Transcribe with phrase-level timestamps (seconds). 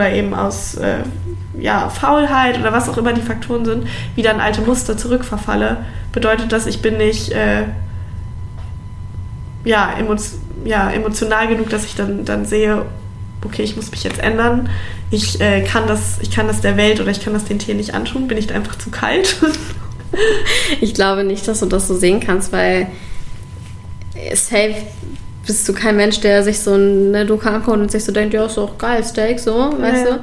[0.00, 1.00] oder eben aus äh,
[1.58, 6.52] ja, Faulheit oder was auch immer die Faktoren sind, wieder in alte Muster zurückverfalle, bedeutet
[6.52, 7.64] das, ich bin nicht äh,
[9.64, 10.16] ja, emo
[10.64, 12.86] ja, emotional genug, dass ich dann, dann sehe,
[13.44, 14.68] okay, ich muss mich jetzt ändern.
[15.10, 17.78] Ich, äh, kann das, ich kann das der Welt oder ich kann das den Tieren
[17.78, 18.28] nicht antun.
[18.28, 19.36] Bin ich einfach zu kalt?
[20.80, 22.88] ich glaube nicht, dass du das so sehen kannst, weil
[24.34, 24.76] safe
[25.46, 28.46] bist du kein Mensch, der sich so eine Doku anguckt und sich so denkt, ja,
[28.46, 29.82] ist doch geil, Steak, so, ja.
[29.82, 30.22] weißt du?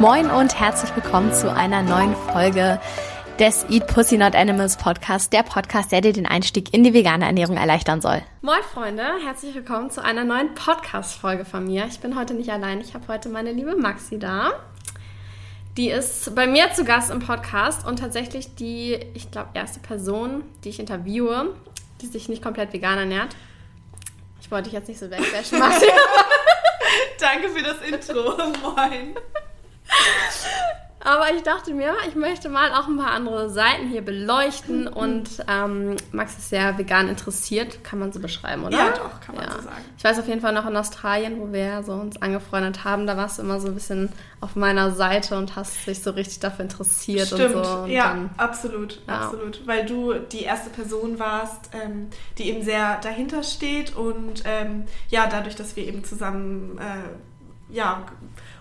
[0.00, 2.78] Moin und herzlich willkommen zu einer neuen Folge
[3.38, 7.24] des Eat Pussy Not Animals Podcast, der Podcast, der dir den Einstieg in die vegane
[7.24, 8.20] Ernährung erleichtern soll.
[8.42, 11.86] Moin Freunde, herzlich willkommen zu einer neuen Podcast-Folge von mir.
[11.86, 14.54] Ich bin heute nicht allein, ich habe heute meine liebe Maxi da.
[15.76, 20.42] Die ist bei mir zu Gast im Podcast und tatsächlich die, ich glaube, erste Person,
[20.64, 21.54] die ich interviewe,
[22.00, 23.36] die sich nicht komplett vegan ernährt.
[24.40, 25.86] Ich wollte dich jetzt nicht so wegbashen, Maxi.
[27.20, 28.36] Danke für das Intro.
[28.62, 29.14] Moin.
[31.00, 34.82] Aber ich dachte mir, ich möchte mal auch ein paar andere Seiten hier beleuchten.
[34.82, 34.88] Mhm.
[34.88, 38.76] Und ähm, Max ist sehr vegan interessiert, kann man so beschreiben, oder?
[38.76, 39.52] Ja, doch, kann man ja.
[39.52, 39.84] so sagen.
[39.96, 43.16] Ich weiß auf jeden Fall noch in Australien, wo wir so uns angefreundet haben, da
[43.16, 46.64] warst du immer so ein bisschen auf meiner Seite und hast dich so richtig dafür
[46.64, 47.54] interessiert Stimmt.
[47.54, 47.72] und so.
[47.82, 49.20] Und ja, dann, absolut, ja.
[49.20, 49.66] absolut.
[49.66, 55.28] Weil du die erste Person warst, ähm, die eben sehr dahinter steht und ähm, ja,
[55.28, 58.06] dadurch, dass wir eben zusammen äh, ja,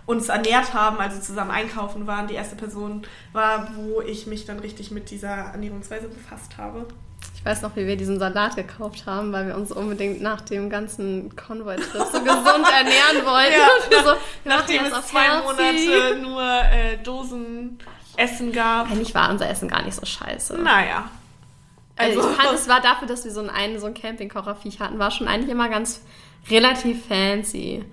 [0.08, 4.60] uns ernährt haben, also zusammen einkaufen waren, die erste Person war, wo ich mich dann
[4.60, 6.88] richtig mit dieser Ernährungsweise befasst habe.
[7.36, 10.70] Ich weiß noch, wie wir diesen Salat gekauft haben, weil wir uns unbedingt nach dem
[10.70, 13.92] ganzen Konvoi-Trip so gesund ernähren wollten.
[13.92, 14.14] Ja, so,
[14.46, 15.88] nachdem es zwei healthy.
[15.88, 17.78] Monate nur äh, Dosen
[18.16, 18.90] Essen gab.
[18.90, 20.58] Eigentlich war unser Essen gar nicht so scheiße.
[20.58, 21.10] Naja.
[21.96, 25.00] Also, also ich fand, es war dafür, dass wir so einen, so ein Campingkocherviech hatten,
[25.00, 26.02] war schon eigentlich immer ganz
[26.50, 27.84] relativ fancy.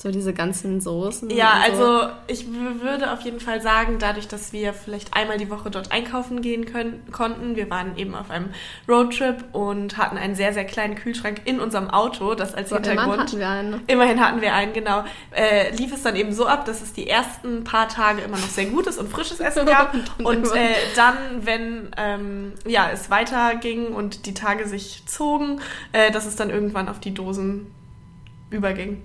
[0.00, 1.28] So diese ganzen Soßen.
[1.28, 1.84] Ja, so.
[1.84, 5.92] also ich würde auf jeden Fall sagen, dadurch, dass wir vielleicht einmal die Woche dort
[5.92, 8.48] einkaufen gehen können, konnten, wir waren eben auf einem
[8.88, 13.04] Roadtrip und hatten einen sehr, sehr kleinen Kühlschrank in unserem Auto, das als so, Hintergrund.
[13.04, 13.80] Immerhin hatten wir einen.
[13.88, 15.04] Immerhin hatten wir einen, genau.
[15.32, 18.48] Äh, lief es dann eben so ab, dass es die ersten paar Tage immer noch
[18.48, 19.92] sehr gutes und frisches Essen gab.
[20.24, 25.60] und äh, dann, wenn ähm, ja, es weiterging und die Tage sich zogen,
[25.92, 27.66] äh, dass es dann irgendwann auf die Dosen
[28.48, 29.02] überging.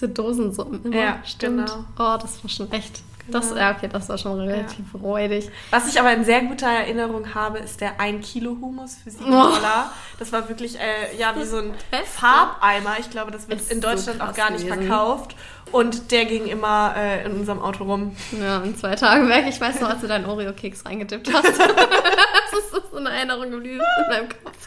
[0.00, 0.96] Diese Dosensuppen immer.
[0.96, 1.68] Ja, stimmt.
[1.68, 1.84] Genau.
[1.98, 3.02] Oh, das war schon echt.
[3.26, 3.38] Genau.
[3.38, 5.00] Das, ja, okay, das war schon relativ ja.
[5.00, 5.50] räudig.
[5.70, 9.30] Was ich aber in sehr guter Erinnerung habe, ist der 1 Kilo Humus für 7
[9.30, 9.92] Dollar.
[10.18, 11.74] Das war wirklich äh, ja, wie so ein
[12.06, 12.96] Farbeimer.
[12.98, 14.86] Ich glaube, das wird ist in Deutschland so auch gar nicht gewesen.
[14.86, 15.36] verkauft.
[15.70, 18.16] Und der ging immer äh, in unserem Auto rum.
[18.40, 19.44] Ja, in zwei Tagen weg.
[19.48, 21.44] Ich weiß noch, als du deinen Oreo-Keks reingedippt hast.
[21.46, 24.66] das ist so eine Erinnerung geblieben in meinem Kopf.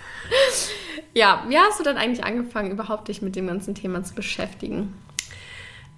[1.14, 4.94] Ja, wie hast du dann eigentlich angefangen, überhaupt dich mit dem ganzen Thema zu beschäftigen?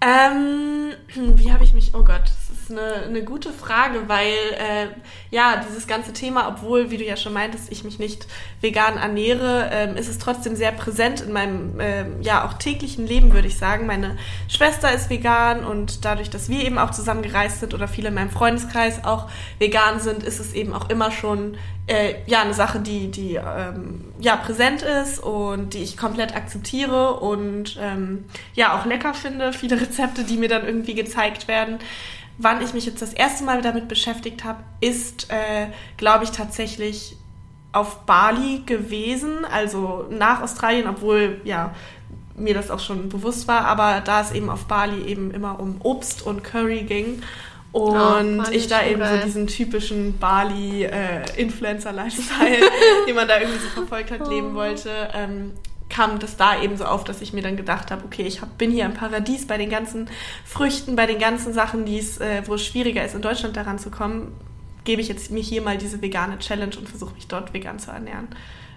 [0.01, 0.93] Ähm,
[1.37, 2.23] wie habe ich mich, oh Gott,
[2.65, 4.87] ist eine, eine gute Frage, weil äh,
[5.29, 8.27] ja, dieses ganze Thema, obwohl, wie du ja schon meintest, ich mich nicht
[8.61, 13.33] vegan ernähre, ähm, ist es trotzdem sehr präsent in meinem äh, ja auch täglichen Leben,
[13.33, 13.85] würde ich sagen.
[13.85, 14.17] Meine
[14.47, 18.15] Schwester ist vegan und dadurch, dass wir eben auch zusammen gereist sind oder viele in
[18.15, 22.79] meinem Freundeskreis auch vegan sind, ist es eben auch immer schon äh, ja eine Sache,
[22.79, 28.85] die, die ähm, ja präsent ist und die ich komplett akzeptiere und ähm, ja auch
[28.85, 29.53] lecker finde.
[29.53, 31.79] Viele Rezepte, die mir dann irgendwie gezeigt werden.
[32.37, 37.17] Wann ich mich jetzt das erste Mal damit beschäftigt habe, ist, äh, glaube ich, tatsächlich
[37.71, 41.73] auf Bali gewesen, also nach Australien, obwohl ja
[42.35, 45.77] mir das auch schon bewusst war, aber da es eben auf Bali eben immer um
[45.81, 47.21] Obst und Curry ging
[47.75, 49.19] und oh, ich da eben geil.
[49.19, 52.61] so diesen typischen Bali-Influencer-Lifestyle, äh,
[53.07, 54.29] den man da irgendwie so verfolgt hat, oh.
[54.29, 55.51] leben wollte, ähm,
[55.95, 58.57] kam das da eben so auf, dass ich mir dann gedacht habe, okay, ich hab,
[58.57, 60.09] bin hier im Paradies bei den ganzen
[60.43, 63.89] Früchten, bei den ganzen Sachen, die's, äh, wo es schwieriger ist, in Deutschland daran zu
[63.89, 64.33] kommen,
[64.83, 67.91] gebe ich jetzt mir hier mal diese vegane Challenge und versuche mich dort vegan zu
[67.91, 68.27] ernähren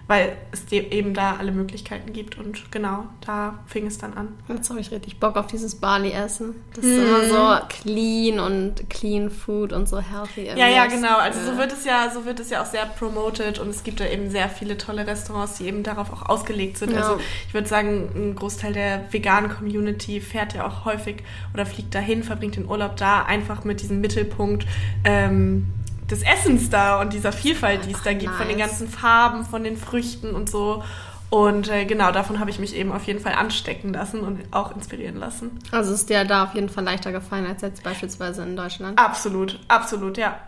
[0.09, 4.29] weil es eben da alle Möglichkeiten gibt und genau, da fing es dann an.
[4.47, 6.55] Jetzt habe ich richtig Bock auf dieses Bali-Essen.
[6.73, 7.67] Das ist immer so hm.
[7.69, 10.47] clean und clean food und so healthy.
[10.47, 11.19] Ja, ja, genau.
[11.19, 13.99] Also so wird es ja, so wird es ja auch sehr promoted und es gibt
[13.99, 16.93] da eben sehr viele tolle Restaurants, die eben darauf auch ausgelegt sind.
[16.93, 17.01] Ja.
[17.01, 21.17] Also ich würde sagen, ein Großteil der veganen Community fährt ja auch häufig
[21.53, 24.65] oder fliegt dahin, verbringt den Urlaub da, einfach mit diesem Mittelpunkt.
[25.03, 25.67] Ähm,
[26.11, 28.37] des Essens da und dieser Vielfalt, die es da gibt, nice.
[28.37, 30.83] von den ganzen Farben, von den Früchten und so.
[31.29, 34.75] Und äh, genau, davon habe ich mich eben auf jeden Fall anstecken lassen und auch
[34.75, 35.59] inspirieren lassen.
[35.71, 38.97] Also ist dir da auf jeden Fall leichter gefallen als jetzt beispielsweise in Deutschland?
[38.97, 40.39] Absolut, absolut, ja.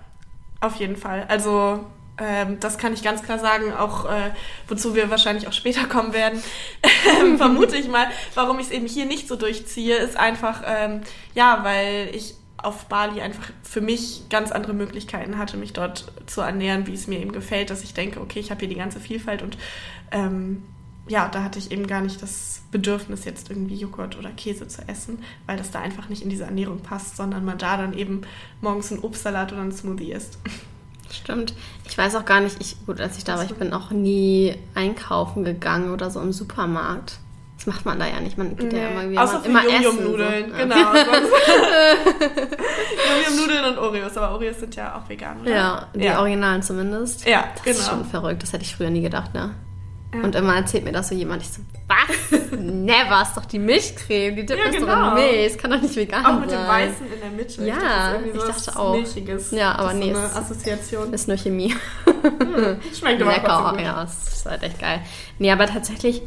[0.59, 1.25] Auf jeden Fall.
[1.27, 1.85] Also
[2.17, 4.31] Ähm, das kann ich ganz klar sagen, auch äh,
[4.67, 6.43] wozu wir wahrscheinlich auch später kommen werden.
[7.37, 8.05] Vermute ich mal,
[8.35, 11.01] warum ich es eben hier nicht so durchziehe, ist einfach, ähm,
[11.33, 16.41] ja, weil ich auf Bali einfach für mich ganz andere Möglichkeiten hatte, mich dort zu
[16.41, 18.99] ernähren, wie es mir eben gefällt, dass ich denke, okay, ich habe hier die ganze
[18.99, 19.57] Vielfalt und
[20.11, 20.63] ähm,
[21.07, 24.87] ja, da hatte ich eben gar nicht das Bedürfnis, jetzt irgendwie Joghurt oder Käse zu
[24.87, 28.21] essen, weil das da einfach nicht in diese Ernährung passt, sondern man da dann eben
[28.61, 30.37] morgens einen Obstsalat oder einen Smoothie isst.
[31.11, 31.53] Stimmt.
[31.85, 34.55] Ich weiß auch gar nicht, ich, gut, als ich da war, ich bin auch nie
[34.75, 37.19] eincaufen gegangen oder so im Supermarkt.
[37.61, 38.39] Das macht man da ja nicht.
[38.39, 38.81] Man geht nee.
[38.81, 40.57] ja immer, irgendwie Außer immer Yum-Yum-Nudeln, so.
[40.57, 40.75] genau.
[43.05, 45.51] Yum-Yum-Nudeln und Oreos, aber Oreos sind ja auch vegan, oder?
[45.51, 46.17] Ja, die ja.
[46.17, 47.27] Originalen zumindest.
[47.27, 47.77] Ja, das genau.
[47.77, 48.41] ist schon verrückt.
[48.41, 49.53] Das hätte ich früher nie gedacht, ne?
[50.11, 50.21] Ja.
[50.23, 51.43] Und immer erzählt mir das so jemand.
[51.43, 52.41] Ich so, was?
[52.59, 54.37] Never, ist doch die Milchcreme.
[54.37, 54.87] Die dippt ja, genau.
[54.87, 55.53] doch in Milch.
[55.53, 56.35] Das kann doch nicht vegan sein.
[56.35, 57.63] Auch mit dem Weißen in der Mitte.
[57.63, 58.95] Ja, ich, ich dachte auch.
[58.95, 59.51] Milchiges.
[59.51, 60.11] Ja, aber nee.
[60.11, 61.13] So eine Assoziation.
[61.13, 61.75] Ist nur Chemie.
[62.05, 64.01] Hm, schmeckt aber Lecker, ja.
[64.01, 65.01] Das ist halt echt geil.
[65.37, 66.23] Nee, aber tatsächlich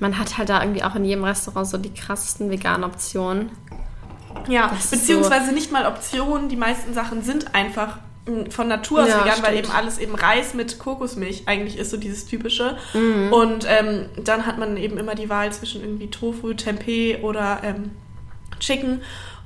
[0.00, 3.50] man hat halt da irgendwie auch in jedem Restaurant so die krassesten veganen Optionen.
[4.48, 6.48] Ja, das beziehungsweise so nicht mal Optionen.
[6.48, 9.48] Die meisten Sachen sind einfach hm, von Natur aus ja, vegan, stimmt.
[9.48, 12.76] weil eben alles eben Reis mit Kokosmilch eigentlich ist so dieses typische.
[12.94, 13.32] Mhm.
[13.32, 17.90] Und ähm, dann hat man eben immer die Wahl zwischen irgendwie Tofu, Tempeh oder ähm,
[18.60, 19.02] Chicken.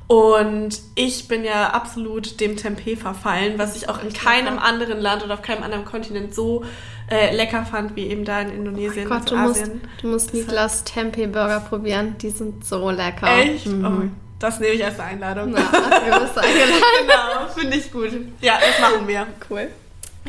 [0.09, 5.25] Und ich bin ja absolut dem Tempeh verfallen, was ich auch in keinem anderen Land
[5.25, 6.65] oder auf keinem anderen Kontinent so
[7.13, 9.07] äh, lecker fand, wie eben da in Indonesien.
[9.07, 9.63] Oh Gott, du musst,
[10.01, 12.17] du musst Niklas Tempeh-Burger probieren.
[12.19, 13.29] Die sind so lecker.
[13.39, 13.67] Echt?
[13.67, 13.85] Mhm.
[13.85, 15.55] Oh, das nehme ich als Einladung.
[15.55, 16.83] Ja, du bist eingeladen.
[17.01, 18.11] genau, finde ich gut.
[18.41, 19.27] Ja, das machen wir.
[19.51, 19.69] Cool.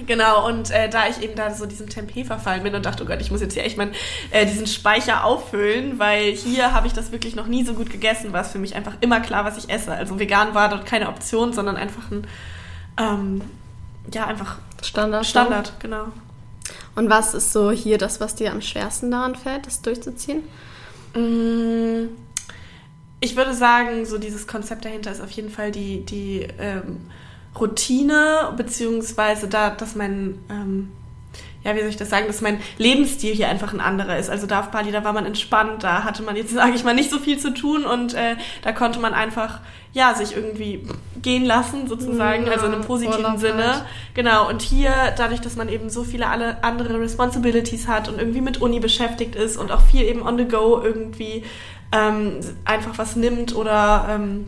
[0.08, 3.06] Genau, und äh, da ich eben da so diesem Tempeh verfallen bin und dachte, oh
[3.06, 3.92] Gott, ich muss jetzt hier echt mal
[4.32, 8.34] äh, diesen Speicher auffüllen, weil hier habe ich das wirklich noch nie so gut gegessen,
[8.34, 9.92] war es für mich einfach immer klar, was ich esse.
[9.92, 12.28] Also vegan war dort keine Option, sondern einfach ein,
[13.00, 13.42] ähm,
[14.12, 15.28] ja, einfach Standard.
[15.28, 16.08] Standard, genau.
[16.96, 20.44] Und was ist so hier das, was dir am schwersten daran fällt, das durchzuziehen?
[21.16, 22.10] Mm,
[23.20, 27.02] ich würde sagen, so dieses Konzept dahinter ist auf jeden Fall die, die ähm,
[27.60, 30.92] Routine, beziehungsweise da, dass mein ähm,
[31.64, 34.30] ja, wie soll ich das sagen, dass mein Lebensstil hier einfach ein anderer ist.
[34.30, 36.94] Also da auf Bali, da war man entspannt, da hatte man jetzt, sage ich mal,
[36.94, 39.60] nicht so viel zu tun und äh, da konnte man einfach,
[39.94, 40.86] ja, sich irgendwie
[41.22, 43.74] gehen lassen, sozusagen, ja, also in einem positiven Sinne.
[43.74, 43.86] Halt.
[44.14, 48.42] Genau, und hier, dadurch, dass man eben so viele alle andere Responsibilities hat und irgendwie
[48.42, 51.44] mit Uni beschäftigt ist und auch viel eben on the go irgendwie
[51.92, 54.48] ähm, einfach was nimmt oder ähm,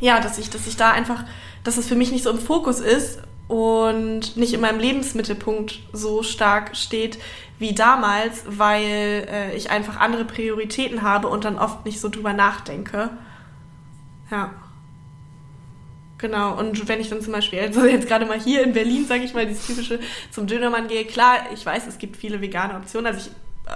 [0.00, 1.24] ja, dass ich, dass ich da einfach,
[1.64, 6.22] dass es für mich nicht so im Fokus ist und nicht in meinem Lebensmittelpunkt so
[6.22, 7.18] stark steht
[7.58, 12.32] wie damals, weil äh, ich einfach andere Prioritäten habe und dann oft nicht so drüber
[12.32, 13.10] nachdenke.
[14.30, 14.50] Ja.
[16.18, 19.24] Genau, und wenn ich dann zum Beispiel, also jetzt gerade mal hier in Berlin, sage
[19.24, 20.00] ich mal, dieses typische
[20.30, 23.30] zum Dönermann gehe, klar, ich weiß, es gibt viele vegane Optionen, also ich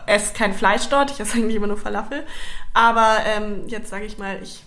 [0.06, 2.24] esse kein Fleisch dort, ich esse eigentlich immer nur Falafel,
[2.72, 4.62] aber ähm, jetzt sage ich mal, ich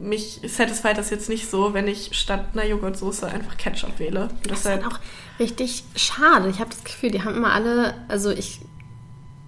[0.00, 4.28] mich satisfied das jetzt nicht so, wenn ich statt einer Joghurtsoße einfach Ketchup wähle.
[4.48, 4.98] Das, das ist auch
[5.38, 6.48] richtig schade.
[6.48, 8.60] Ich habe das Gefühl, die haben immer alle, also ich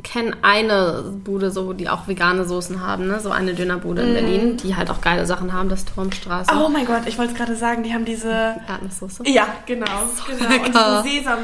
[0.05, 3.19] kenne eine Bude, so, die auch vegane Soßen haben, ne?
[3.19, 4.15] so eine Dönerbude in mm.
[4.15, 6.53] Berlin, die halt auch geile Sachen haben, das Turmstraße.
[6.55, 8.31] Oh mein Gott, ich wollte es gerade sagen, die haben diese...
[8.69, 9.25] Erdnusssoße?
[9.27, 9.87] Ja, genau.
[10.15, 10.49] So genau.
[10.49, 10.67] Lecker.
[10.67, 11.39] Und diese Sesam...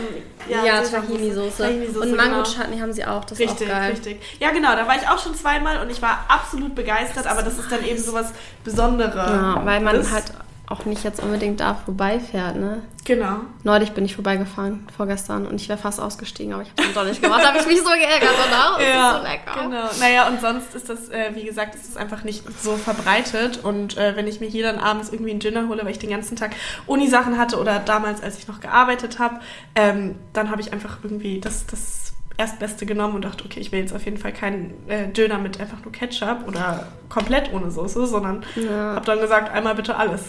[0.48, 2.00] Ja, ja Tahini-Soße.
[2.00, 2.82] und Mango-Chutney genau.
[2.82, 3.90] haben sie auch, das richtig, ist auch geil.
[3.92, 7.42] Richtig, Ja, genau, da war ich auch schon zweimal und ich war absolut begeistert, aber
[7.42, 8.32] das ist dann eben sowas
[8.64, 9.14] Besonderes.
[9.14, 10.12] Ja, weil man ist.
[10.12, 10.32] halt
[10.70, 12.82] auch nicht jetzt unbedingt da vorbeifährt, ne?
[13.04, 13.40] Genau.
[13.64, 17.04] Neulich bin ich vorbeigefahren, vorgestern, und ich wäre fast ausgestiegen, aber ich habe es doch
[17.04, 17.42] nicht gemacht.
[17.42, 18.30] da habe ich mich so geärgert.
[18.38, 19.64] Das ja, so lecker.
[19.64, 19.88] Genau.
[19.98, 23.64] Naja, und sonst ist das, äh, wie gesagt, ist das einfach nicht so verbreitet.
[23.64, 26.10] Und äh, wenn ich mir hier dann abends irgendwie einen Dinner hole, weil ich den
[26.10, 26.52] ganzen Tag
[26.86, 29.40] Uni-Sachen hatte oder damals, als ich noch gearbeitet habe,
[29.74, 33.80] ähm, dann habe ich einfach irgendwie das, das Erstbeste genommen und dachte, okay, ich will
[33.80, 38.06] jetzt auf jeden Fall keinen äh, Döner mit einfach nur Ketchup oder komplett ohne Soße,
[38.06, 38.94] sondern ja.
[38.94, 40.22] habe dann gesagt, einmal bitte alles.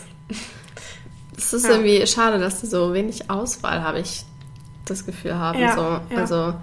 [1.37, 1.71] Es ist ja.
[1.71, 4.25] irgendwie schade, dass die so wenig Auswahl, habe ich
[4.85, 5.59] das Gefühl haben.
[5.59, 5.81] Ja, so.
[5.81, 6.21] Ja.
[6.21, 6.53] Also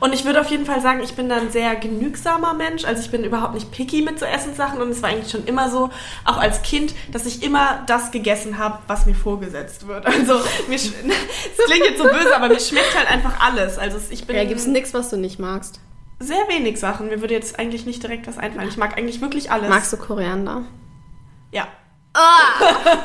[0.00, 2.84] und ich würde auf jeden Fall sagen, ich bin da ein sehr genügsamer Mensch.
[2.84, 5.70] Also ich bin überhaupt nicht picky mit so Essenssachen und es war eigentlich schon immer
[5.70, 5.90] so,
[6.24, 10.06] auch als Kind, dass ich immer das gegessen habe, was mir vorgesetzt wird.
[10.16, 10.34] Also
[10.68, 13.78] mir es klingt jetzt so böse, aber mir schmeckt halt einfach alles.
[13.78, 14.34] Also ich bin.
[14.34, 15.80] Ja, gibt es nichts, was du nicht magst?
[16.18, 17.08] Sehr wenig Sachen.
[17.08, 18.68] Mir würde jetzt eigentlich nicht direkt was einfallen.
[18.68, 19.68] Ich mag eigentlich wirklich alles.
[19.68, 20.62] Magst du Koriander?
[21.52, 21.68] Ja.
[22.16, 22.96] Oh.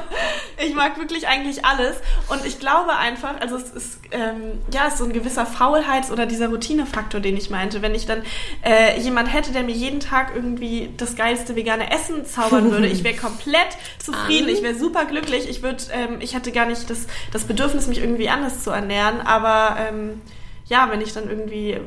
[0.65, 1.97] ich mag wirklich eigentlich alles.
[2.29, 6.11] Und ich glaube einfach, also es ist, ähm, ja, es ist so ein gewisser Faulheits-
[6.11, 7.81] oder dieser Routinefaktor, den ich meinte.
[7.81, 8.23] Wenn ich dann
[8.63, 13.03] äh, jemand hätte, der mir jeden Tag irgendwie das geilste vegane Essen zaubern würde, ich
[13.03, 15.49] wäre komplett zufrieden, ich wäre super glücklich.
[15.49, 19.19] Ich würde, ähm, ich hatte gar nicht das, das Bedürfnis, mich irgendwie anders zu ernähren.
[19.21, 20.21] Aber ähm,
[20.67, 21.77] ja, wenn ich dann irgendwie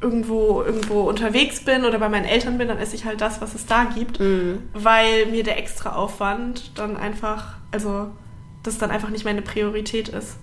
[0.00, 3.54] irgendwo, irgendwo unterwegs bin oder bei meinen Eltern bin, dann esse ich halt das, was
[3.54, 4.62] es da gibt, mhm.
[4.72, 8.08] weil mir der extra Aufwand dann einfach, also
[8.62, 10.36] das dann einfach nicht meine Priorität ist.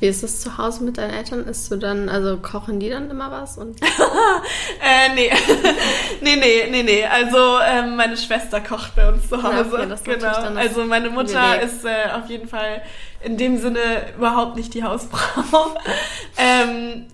[0.00, 1.44] Wie ist das zu Hause mit deinen Eltern?
[1.46, 3.58] Isst du dann, also kochen die dann immer was?
[3.58, 5.32] Und äh, nee.
[6.20, 7.04] nee, nee, nee, nee.
[7.04, 9.88] Also ähm, meine Schwester kocht bei uns zu Hause.
[9.88, 10.56] Ja, okay, genau.
[10.56, 12.82] Also meine Mutter ist äh, auf jeden Fall
[13.24, 13.80] in dem Sinne
[14.16, 15.74] überhaupt nicht die Hausfrau.
[16.36, 17.06] ähm,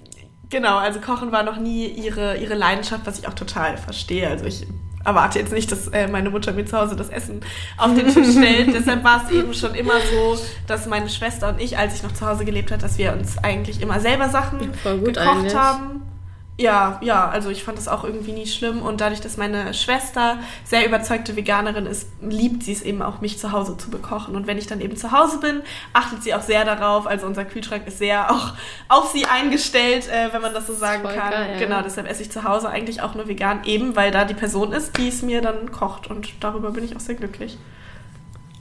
[0.54, 4.28] Genau, also Kochen war noch nie ihre, ihre Leidenschaft, was ich auch total verstehe.
[4.28, 4.64] Also ich
[5.04, 7.40] erwarte jetzt nicht, dass äh, meine Mutter mir zu Hause das Essen
[7.76, 8.72] auf den Tisch stellt.
[8.72, 12.14] Deshalb war es eben schon immer so, dass meine Schwester und ich, als ich noch
[12.14, 15.56] zu Hause gelebt habe, dass wir uns eigentlich immer selber Sachen gekocht eigentlich.
[15.56, 16.02] haben.
[16.56, 20.38] Ja, ja, also ich fand das auch irgendwie nie schlimm und dadurch, dass meine Schwester
[20.62, 24.36] sehr überzeugte Veganerin ist, liebt sie es eben auch, mich zu Hause zu bekochen.
[24.36, 27.08] Und wenn ich dann eben zu Hause bin, achtet sie auch sehr darauf.
[27.08, 28.52] Also unser Kühlschrank ist sehr auch
[28.88, 31.32] auf sie eingestellt, äh, wenn man das so sagen Voll kann.
[31.32, 31.56] Geil.
[31.58, 34.72] Genau, deshalb esse ich zu Hause eigentlich auch nur vegan, eben weil da die Person
[34.72, 37.58] ist, die es mir dann kocht und darüber bin ich auch sehr glücklich.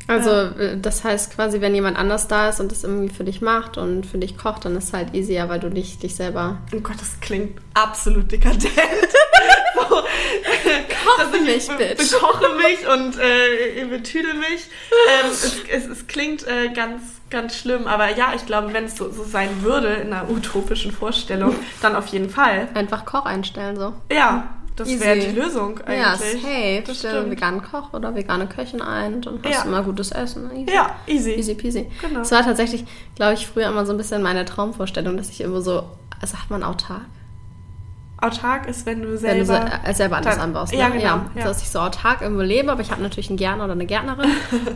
[0.08, 0.76] Also ja.
[0.76, 4.06] das heißt quasi, wenn jemand anders da ist und das irgendwie für dich macht und
[4.06, 6.60] für dich kocht, dann ist es halt easier, weil du nicht dich selber...
[6.76, 8.64] Oh Gott, das klingt absolut dekadent.
[9.90, 10.04] so,
[11.04, 12.12] Koche mich, be bitch.
[12.12, 14.70] Bekoche mich und äh, betüdel mich.
[15.08, 18.96] Ähm, es, es, es, klingt äh, ganz, ganz schlimm, aber ja, ich glaube, wenn es
[18.96, 22.68] so, so sein würde in einer utopischen Vorstellung, dann auf jeden Fall.
[22.74, 23.94] Einfach Koch einstellen so.
[24.12, 26.00] Ja, das wäre die Lösung eigentlich.
[26.00, 26.84] Ja, safe.
[26.86, 29.64] Das Stell einen veganen Koch oder vegane Köchin ein und hast ja.
[29.64, 30.52] immer gutes Essen.
[30.52, 30.74] Easy.
[30.74, 31.32] Ja, easy.
[31.32, 31.90] Easy peasy.
[32.02, 32.20] Genau.
[32.20, 35.62] Das war tatsächlich, glaube ich, früher immer so ein bisschen meine Traumvorstellung, dass ich immer
[35.62, 35.84] so,
[36.24, 37.02] sagt man autark?
[38.24, 40.72] autark ist, wenn du selber, wenn du so, äh, selber alles anbaust.
[40.72, 40.80] Ne?
[40.80, 41.04] Ja, genau.
[41.04, 41.44] Ja, ja.
[41.44, 44.30] Dass ich so autark irgendwo lebe, aber ich habe natürlich einen Gärtner oder eine Gärtnerin,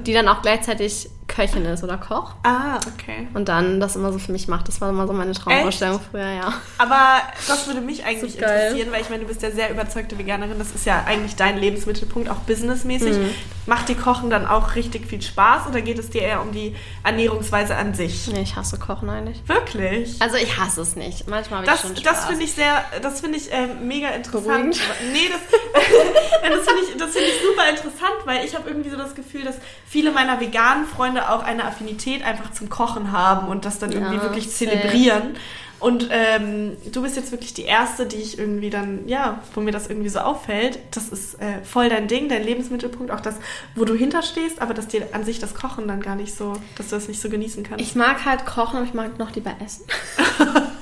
[0.06, 2.34] die dann auch gleichzeitig Köchin ist oder Koch.
[2.43, 3.27] Ah, okay.
[3.34, 4.67] Und dann das immer so für mich macht.
[4.67, 6.05] Das war immer so meine Traumvorstellung Echt?
[6.12, 6.53] früher, ja.
[6.77, 10.57] Aber das würde mich eigentlich interessieren, weil ich meine, du bist ja sehr überzeugte Veganerin.
[10.57, 13.17] Das ist ja eigentlich dein Lebensmittelpunkt, auch businessmäßig.
[13.17, 13.29] Mhm.
[13.65, 16.75] Macht dir Kochen dann auch richtig viel Spaß oder geht es dir eher um die
[17.03, 18.27] Ernährungsweise an sich?
[18.27, 19.41] Nee, ich hasse Kochen eigentlich.
[19.48, 20.22] Wirklich?
[20.22, 21.27] Also ich hasse es nicht.
[21.27, 22.03] Manchmal habe ich schon Spaß.
[22.03, 24.46] Das finde ich sehr, das finde ich äh, mega interessant.
[24.48, 24.77] Beruhigend.
[25.12, 25.41] Nee, das,
[26.41, 29.55] das finde ich, find ich super interessant, weil ich habe irgendwie so das Gefühl, dass
[29.86, 34.16] viele meiner veganen Freunde auch eine Affinität einfach zum Kochen haben und das dann irgendwie
[34.16, 35.36] ja, wirklich zelebrieren.
[35.80, 39.72] Und ähm, du bist jetzt wirklich die Erste, die ich irgendwie dann, ja, wo mir
[39.72, 40.80] das irgendwie so auffällt.
[40.92, 43.36] Das ist äh, voll dein Ding, dein Lebensmittelpunkt, auch das,
[43.76, 46.90] wo du hinterstehst, aber dass dir an sich das Kochen dann gar nicht so, dass
[46.90, 47.84] du das nicht so genießen kannst.
[47.84, 49.86] Ich mag halt kochen, aber ich mag noch lieber essen.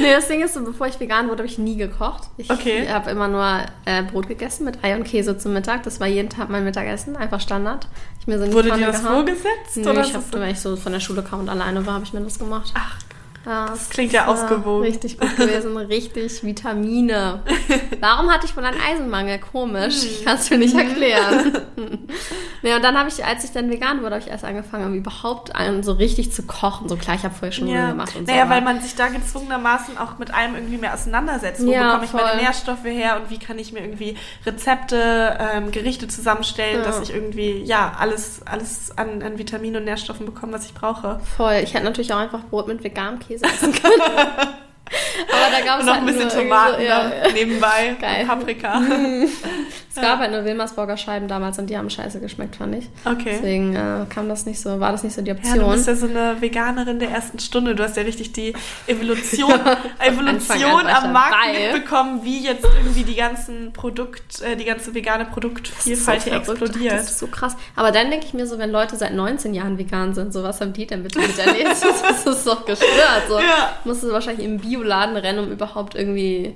[0.00, 2.24] nee, das Ding ist so, bevor ich vegan wurde, habe ich nie gekocht.
[2.36, 2.88] Ich okay.
[2.88, 3.44] habe immer nur
[3.84, 5.82] äh, Brot gegessen mit Ei und Käse zum Mittag.
[5.82, 7.88] Das war jeden Tag mein Mittagessen, einfach Standard.
[8.20, 9.26] Ich mir so Wurde dir das gehauen.
[9.26, 9.76] vorgesetzt?
[9.76, 12.04] Nee, oder ich habe, wenn ich so von der Schule kam und alleine war, habe
[12.04, 12.72] ich mir das gemacht.
[12.74, 12.98] Ach,
[13.48, 14.82] ja, das klingt ja ausgewogen.
[14.82, 17.40] Richtig gut gewesen, richtig Vitamine.
[18.00, 19.38] Warum hatte ich wohl einen Eisenmangel?
[19.38, 20.04] Komisch.
[20.04, 21.56] Ich kann es mir nicht erklären.
[22.62, 25.52] nee, und dann habe ich, als ich dann vegan wurde, habe ich erst angefangen, überhaupt
[25.80, 26.90] so richtig zu kochen.
[26.90, 27.88] So klar, ich habe vorher schon ja.
[27.88, 28.32] gemacht und so.
[28.32, 31.64] Naja, weil man sich da gezwungenermaßen auch mit allem irgendwie mehr auseinandersetzt.
[31.64, 32.20] Wo ja, bekomme ich voll.
[32.22, 34.14] meine Nährstoffe her und wie kann ich mir irgendwie
[34.44, 36.84] Rezepte, ähm, Gerichte zusammenstellen, ja.
[36.84, 41.20] dass ich irgendwie, ja, alles, alles an, an Vitaminen und Nährstoffen bekomme, was ich brauche.
[41.36, 41.60] Voll.
[41.62, 44.00] Ich hätte natürlich auch einfach Brot mit veganem Käse essen können.
[45.30, 47.12] Aber da gab es noch halt ein bisschen Tomaten so, ja.
[47.32, 48.24] nebenbei, Geil.
[48.26, 48.80] Paprika.
[49.98, 52.88] Es gab halt nur Wilmersburger Scheiben damals und die haben scheiße geschmeckt, fand ich.
[53.04, 53.32] Okay.
[53.32, 55.56] Deswegen äh, kam das nicht so, war das nicht so die Option.
[55.56, 57.74] Ja, du bist ja so eine Veganerin der ersten Stunde.
[57.74, 58.54] Du hast ja richtig die
[58.86, 59.52] Evolution,
[59.98, 61.72] Evolution am Markt dabei.
[61.72, 66.94] mitbekommen, wie jetzt irgendwie die ganzen Produkt, äh, die ganze vegane Produktvielfalt so hier explodiert.
[66.94, 67.56] Das ist so krass.
[67.76, 70.60] Aber dann denke ich mir so, wenn Leute seit 19 Jahren vegan sind, so was
[70.60, 71.68] haben die denn bitte mit erlebt?
[72.02, 73.24] das ist doch gestört.
[73.28, 73.38] So.
[73.38, 73.74] Ja.
[73.84, 76.54] Musst du wahrscheinlich im Bio Bioladen rennen, um überhaupt irgendwie,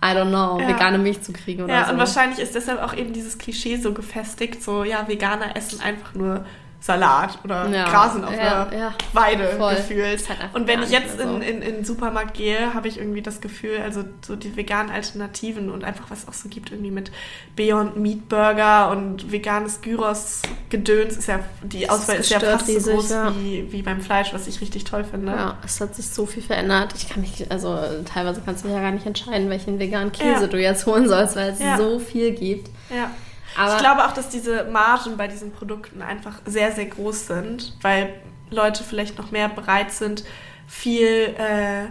[0.00, 0.68] I don't know, ja.
[0.68, 1.92] vegane Milch zu kriegen oder ja, so.
[1.92, 6.14] und wahrscheinlich ist deshalb auch eben dieses Klischee so gefestigt, so, ja, Veganer essen einfach
[6.14, 6.44] nur
[6.80, 9.74] Salat oder ja, grasen auf ja, einer ja, Weide voll.
[9.74, 10.28] gefühlt.
[10.28, 11.24] Halt und wenn ich jetzt so.
[11.24, 14.92] in, in, in den Supermarkt gehe, habe ich irgendwie das Gefühl, also so die veganen
[14.92, 17.10] Alternativen und einfach was es auch so gibt, irgendwie mit
[17.56, 22.84] Beyond Meat Burger und veganes Gyros Gedöns ist ja, die Auswahl ist ja fast riesig,
[22.84, 25.32] so groß wie, wie beim Fleisch, was ich richtig toll finde.
[25.32, 26.94] Ja, es hat sich so viel verändert.
[26.96, 30.60] Ich kann mich, also teilweise kannst du ja gar nicht entscheiden, welchen veganen Käse du
[30.60, 32.70] jetzt holen sollst, weil es so viel gibt.
[32.90, 33.10] Ja.
[33.58, 37.76] Aber ich glaube auch, dass diese Margen bei diesen Produkten einfach sehr, sehr groß sind,
[37.82, 38.14] weil
[38.50, 40.24] Leute vielleicht noch mehr bereit sind,
[40.66, 41.86] viel äh,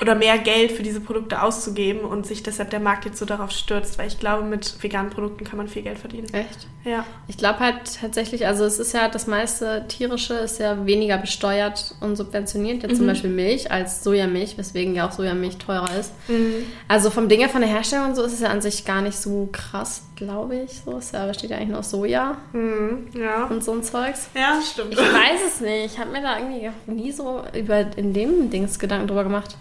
[0.00, 3.50] oder mehr Geld für diese Produkte auszugeben und sich deshalb der Markt jetzt so darauf
[3.50, 6.32] stürzt, weil ich glaube, mit veganen Produkten kann man viel Geld verdienen.
[6.32, 6.66] Echt?
[6.84, 7.04] Ja.
[7.28, 11.94] Ich glaube halt tatsächlich, also es ist ja das meiste tierische ist ja weniger besteuert
[12.00, 12.96] und subventioniert, jetzt mhm.
[12.96, 16.12] zum Beispiel Milch als Sojamilch, weswegen ja auch Sojamilch teurer ist.
[16.28, 16.66] Mhm.
[16.88, 19.18] Also vom Dinge von der Herstellung und so ist es ja an sich gar nicht
[19.18, 20.80] so krass, glaube ich.
[20.82, 23.08] So ist ja, besteht ja eigentlich nur aus Soja mhm.
[23.14, 23.44] ja.
[23.44, 24.30] und so ein Zeugs.
[24.34, 24.94] Ja, stimmt.
[24.94, 25.92] Ich weiß es nicht.
[25.92, 29.56] Ich habe mir da irgendwie nie so über in dem Dings Gedanken drüber gemacht.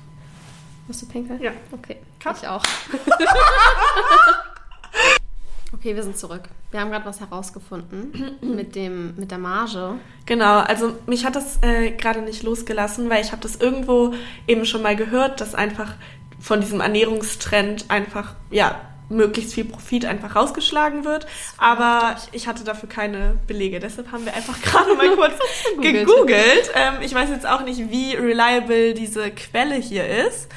[0.89, 1.39] Musst du pinkeln?
[1.39, 1.51] Ja.
[1.71, 1.97] Okay.
[2.19, 2.35] Cup.
[2.41, 2.63] Ich auch.
[5.71, 6.41] okay, wir sind zurück.
[6.71, 9.99] Wir haben gerade was herausgefunden mit, dem, mit der Marge.
[10.25, 14.15] Genau, also mich hat das äh, gerade nicht losgelassen, weil ich habe das irgendwo
[14.47, 15.93] eben schon mal gehört, dass einfach
[16.39, 21.27] von diesem Ernährungstrend einfach, ja, möglichst viel Profit einfach rausgeschlagen wird.
[21.57, 23.79] Aber ich hatte dafür keine Belege.
[23.79, 25.33] Deshalb haben wir einfach gerade mal kurz
[25.81, 26.71] gegoogelt.
[26.75, 30.49] Ähm, ich weiß jetzt auch nicht, wie reliable diese Quelle hier ist.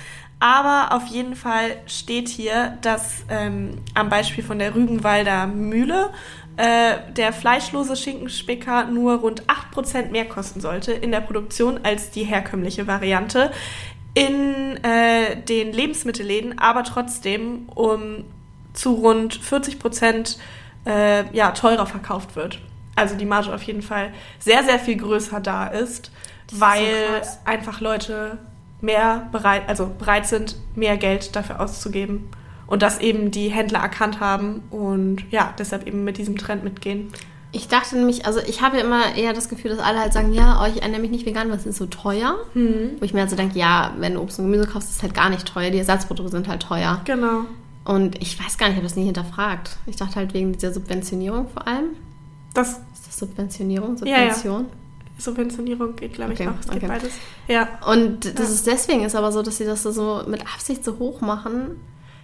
[0.42, 6.10] Aber auf jeden Fall steht hier, dass ähm, am Beispiel von der Rügenwalder Mühle
[6.56, 12.24] äh, der fleischlose Schinkenspicker nur rund 8% mehr kosten sollte in der Produktion als die
[12.24, 13.52] herkömmliche Variante.
[14.14, 18.24] In äh, den Lebensmittelläden aber trotzdem um
[18.72, 20.38] zu rund 40%
[20.86, 22.58] äh, ja, teurer verkauft wird.
[22.96, 26.10] Also die Marge auf jeden Fall sehr, sehr viel größer da ist,
[26.50, 28.38] das weil ist so einfach Leute
[28.82, 32.28] mehr bereit, also bereit sind, mehr Geld dafür auszugeben.
[32.66, 37.12] Und das eben die Händler erkannt haben und ja, deshalb eben mit diesem Trend mitgehen.
[37.54, 40.32] Ich dachte nämlich, also ich habe ja immer eher das Gefühl, dass alle halt sagen,
[40.32, 42.38] ja, oh, ich ernähre mich nicht vegan, weil es ist so teuer.
[42.54, 42.92] Mhm.
[42.98, 45.12] Wo ich mir also denke, ja, wenn du Obst und Gemüse kaufst, ist es halt
[45.12, 45.70] gar nicht teuer.
[45.70, 47.02] Die Ersatzprodukte sind halt teuer.
[47.04, 47.42] Genau.
[47.84, 49.76] Und ich weiß gar nicht, ich habe das nie hinterfragt.
[49.86, 51.90] Ich dachte halt wegen dieser Subventionierung vor allem.
[52.54, 53.98] Das ist das Subventionierung?
[53.98, 54.54] Subvention?
[54.54, 54.81] Ja, ja.
[55.22, 56.60] Subventionierung geht, glaube okay, ich, auch.
[56.60, 56.80] Es okay.
[56.80, 57.12] geht beides.
[57.48, 57.68] Ja.
[57.86, 58.54] Und das ja.
[58.54, 61.80] ist deswegen ist aber so, dass sie das so mit Absicht so hoch machen.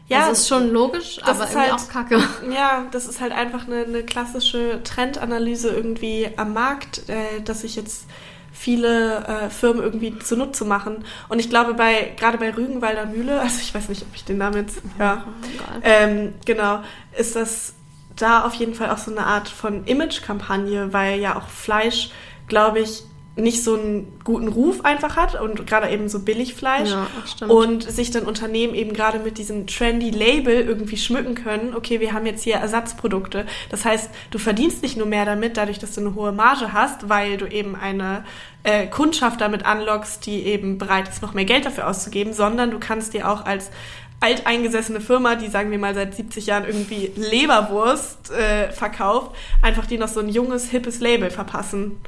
[0.09, 2.23] Ja, das ist schon logisch, aber irgendwie halt, auch kacke.
[2.51, 7.77] Ja, das ist halt einfach eine, eine klassische Trendanalyse irgendwie am Markt, äh, dass sich
[7.77, 8.07] jetzt
[8.51, 11.05] viele äh, Firmen irgendwie zunutze machen.
[11.29, 14.39] Und ich glaube, bei gerade bei Rügenwalder Mühle, also ich weiß nicht, ob ich den
[14.39, 16.83] Namen jetzt, ja, oh, ähm, genau,
[17.17, 17.75] ist das
[18.17, 22.11] da auf jeden Fall auch so eine Art von Image-Kampagne, weil ja auch Fleisch
[22.49, 23.05] glaube ich,
[23.39, 27.07] nicht so einen guten Ruf einfach hat und gerade eben so Billigfleisch ja,
[27.47, 32.13] und sich dann Unternehmen eben gerade mit diesem trendy Label irgendwie schmücken können, okay, wir
[32.13, 33.47] haben jetzt hier Ersatzprodukte.
[33.71, 37.09] Das heißt, du verdienst nicht nur mehr damit, dadurch, dass du eine hohe Marge hast,
[37.09, 38.25] weil du eben eine
[38.65, 42.81] äh, Kundschaft damit anlockst, die eben bereit ist, noch mehr Geld dafür auszugeben, sondern du
[42.81, 43.71] kannst dir auch als
[44.19, 49.97] alteingesessene Firma, die sagen wir mal seit 70 Jahren irgendwie Leberwurst äh, verkauft, einfach die
[49.97, 52.01] noch so ein junges, hippes Label verpassen.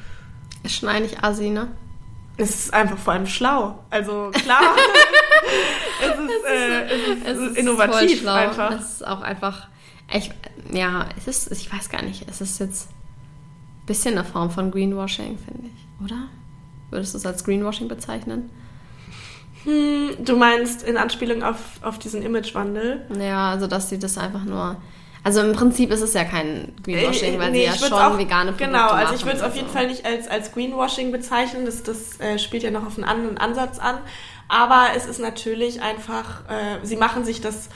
[0.63, 1.69] Ist schon eigentlich assi, ne?
[2.37, 3.79] Es ist einfach vor allem schlau.
[3.91, 4.63] Also klar,
[6.01, 8.73] es, ist, äh, es, ist, es ist innovativ einfach.
[8.73, 9.69] Es ist auch einfach,
[10.13, 10.31] ich,
[10.73, 14.71] ja, es ist, ich weiß gar nicht, es ist jetzt ein bisschen eine Form von
[14.71, 16.29] Greenwashing, finde ich, oder?
[16.91, 18.51] Würdest du es als Greenwashing bezeichnen?
[19.65, 23.07] Hm, du meinst in Anspielung auf, auf diesen Imagewandel?
[23.19, 24.77] Ja, also dass sie das einfach nur
[25.23, 28.53] also im Prinzip ist es ja kein Greenwashing, weil nee, sie ja schon auch, vegane
[28.53, 29.75] Produkte Genau, also ich würde es auf jeden so.
[29.75, 31.67] Fall nicht als, als Greenwashing bezeichnen.
[31.67, 33.99] Das, das äh, spielt ja noch auf einen anderen Ansatz an.
[34.49, 37.69] Aber es ist natürlich einfach, äh, sie machen sich das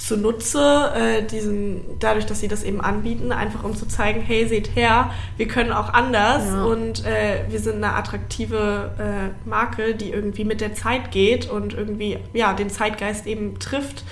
[0.00, 4.74] zunutze, äh, diesen, dadurch, dass sie das eben anbieten, einfach um zu zeigen, hey, seht
[4.74, 6.64] her, wir können auch anders ja.
[6.64, 11.74] und äh, wir sind eine attraktive äh, Marke, die irgendwie mit der Zeit geht und
[11.74, 14.04] irgendwie ja den Zeitgeist eben trifft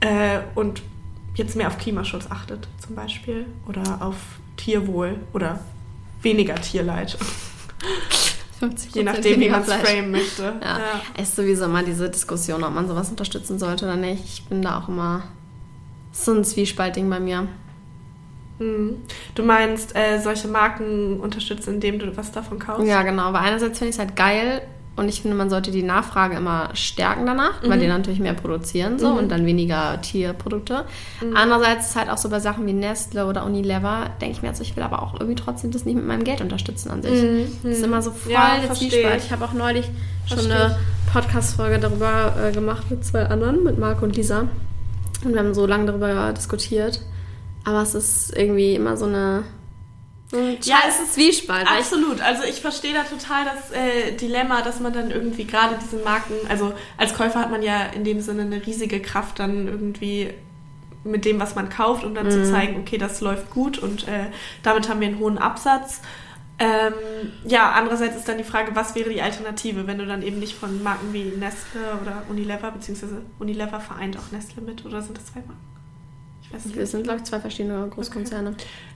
[0.00, 0.82] äh, und
[1.36, 4.16] jetzt mehr auf Klimaschutz achtet, zum Beispiel, oder auf
[4.56, 5.60] Tierwohl oder
[6.22, 7.16] weniger Tierleid.
[8.94, 10.42] Je nachdem, wie man es framen möchte.
[10.42, 10.78] Ja.
[10.78, 11.00] ja.
[11.16, 14.24] Es ist sowieso immer diese Diskussion, ob man sowas unterstützen sollte oder nicht.
[14.24, 15.24] Ich bin da auch immer
[16.12, 17.46] so ein Zwiespaltding bei mir.
[18.58, 18.96] Hm.
[19.34, 22.86] Du meinst, äh, solche Marken unterstützen, indem du was davon kaufst?
[22.86, 23.34] Ja, genau.
[23.34, 24.62] Weil einerseits finde ich es halt geil,
[24.96, 27.68] und ich finde, man sollte die Nachfrage immer stärken danach, mhm.
[27.68, 29.18] weil die natürlich mehr produzieren so mhm.
[29.18, 30.84] und dann weniger Tierprodukte.
[31.20, 31.36] Mhm.
[31.36, 34.62] Andererseits ist halt auch so bei Sachen wie Nestle oder Unilever, denke ich mir, also
[34.62, 37.22] ich will aber auch irgendwie trotzdem das nicht mit meinem Geld unterstützen an sich.
[37.22, 37.46] Mhm.
[37.62, 39.22] Das ist immer so voll ja, der Zwiespalt.
[39.22, 39.90] Ich habe auch neulich
[40.26, 40.50] verstehe.
[40.50, 40.78] schon eine
[41.12, 44.48] Podcast-Folge darüber äh, gemacht mit zwei anderen, mit Marco und Lisa.
[45.24, 47.00] Und wir haben so lange darüber diskutiert.
[47.64, 49.42] Aber es ist irgendwie immer so eine
[50.32, 51.66] ja, es ist Zwiespalt.
[51.68, 52.20] Absolut.
[52.20, 56.34] Also ich verstehe da total das äh, Dilemma, dass man dann irgendwie gerade diese Marken,
[56.48, 60.32] also als Käufer hat man ja in dem Sinne eine riesige Kraft, dann irgendwie
[61.04, 62.30] mit dem, was man kauft, um dann Mhm.
[62.30, 64.26] zu zeigen, okay, das läuft gut und äh,
[64.64, 66.00] damit haben wir einen hohen Absatz.
[66.58, 66.94] Ähm,
[67.44, 70.56] ja, andererseits ist dann die Frage, was wäre die Alternative, wenn du dann eben nicht
[70.56, 75.26] von Marken wie Nestle oder Unilever, beziehungsweise Unilever vereint auch Nestle mit, oder sind das
[75.26, 75.75] zwei Marken?
[76.52, 76.76] Nicht.
[76.76, 78.54] Wir sind, glaube ich, zwei verschiedene Großkonzerne.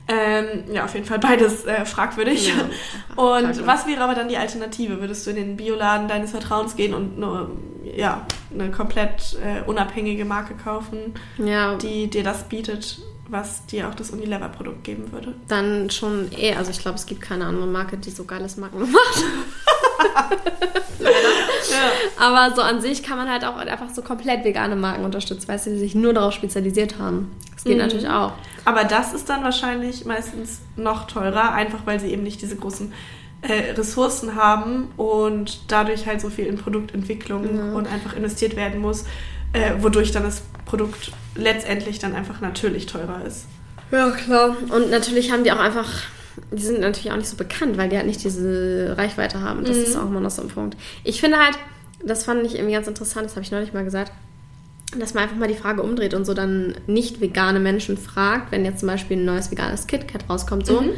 [0.09, 2.49] Ähm, ja, auf jeden Fall beides äh, fragwürdig.
[2.49, 2.55] Ja,
[3.23, 3.67] und fragwürdig.
[3.67, 5.01] was wäre aber dann die Alternative?
[5.01, 7.51] Würdest du in den Bioladen deines Vertrauens gehen und nur,
[7.97, 13.95] ja, eine komplett äh, unabhängige Marke kaufen, Ja, die dir das bietet, was dir auch
[13.95, 15.35] das Unilever-Produkt geben würde?
[15.49, 16.55] dann schon eh.
[16.55, 19.25] Also ich glaube, es gibt keine andere Marke, die so geiles Marken macht.
[21.71, 21.91] Ja.
[22.19, 25.67] Aber so an sich kann man halt auch einfach so komplett vegane Marken unterstützen, weißt
[25.67, 27.31] du, die sich nur darauf spezialisiert haben.
[27.55, 27.79] Das geht Mhm.
[27.83, 28.33] natürlich auch.
[28.65, 32.93] Aber das ist dann wahrscheinlich meistens noch teurer, einfach weil sie eben nicht diese großen
[33.43, 37.73] äh, Ressourcen haben und dadurch halt so viel in Produktentwicklung Ja.
[37.73, 39.05] und einfach investiert werden muss,
[39.53, 43.47] äh, wodurch dann das Produkt letztendlich dann einfach natürlich teurer ist.
[43.91, 44.57] Ja, klar.
[44.69, 45.89] Und natürlich haben die auch einfach,
[46.53, 49.65] die sind natürlich auch nicht so bekannt, weil die halt nicht diese Reichweite haben.
[49.65, 49.83] Das Mhm.
[49.83, 50.77] ist auch immer noch so ein Punkt.
[51.03, 51.57] Ich finde halt,
[52.05, 54.13] das fand ich irgendwie ganz interessant, das habe ich neulich mal gesagt,
[54.99, 58.65] dass man einfach mal die Frage umdreht und so dann nicht vegane Menschen fragt, wenn
[58.65, 60.91] jetzt zum Beispiel ein neues veganes KitKat rauskommt, so, Mhm.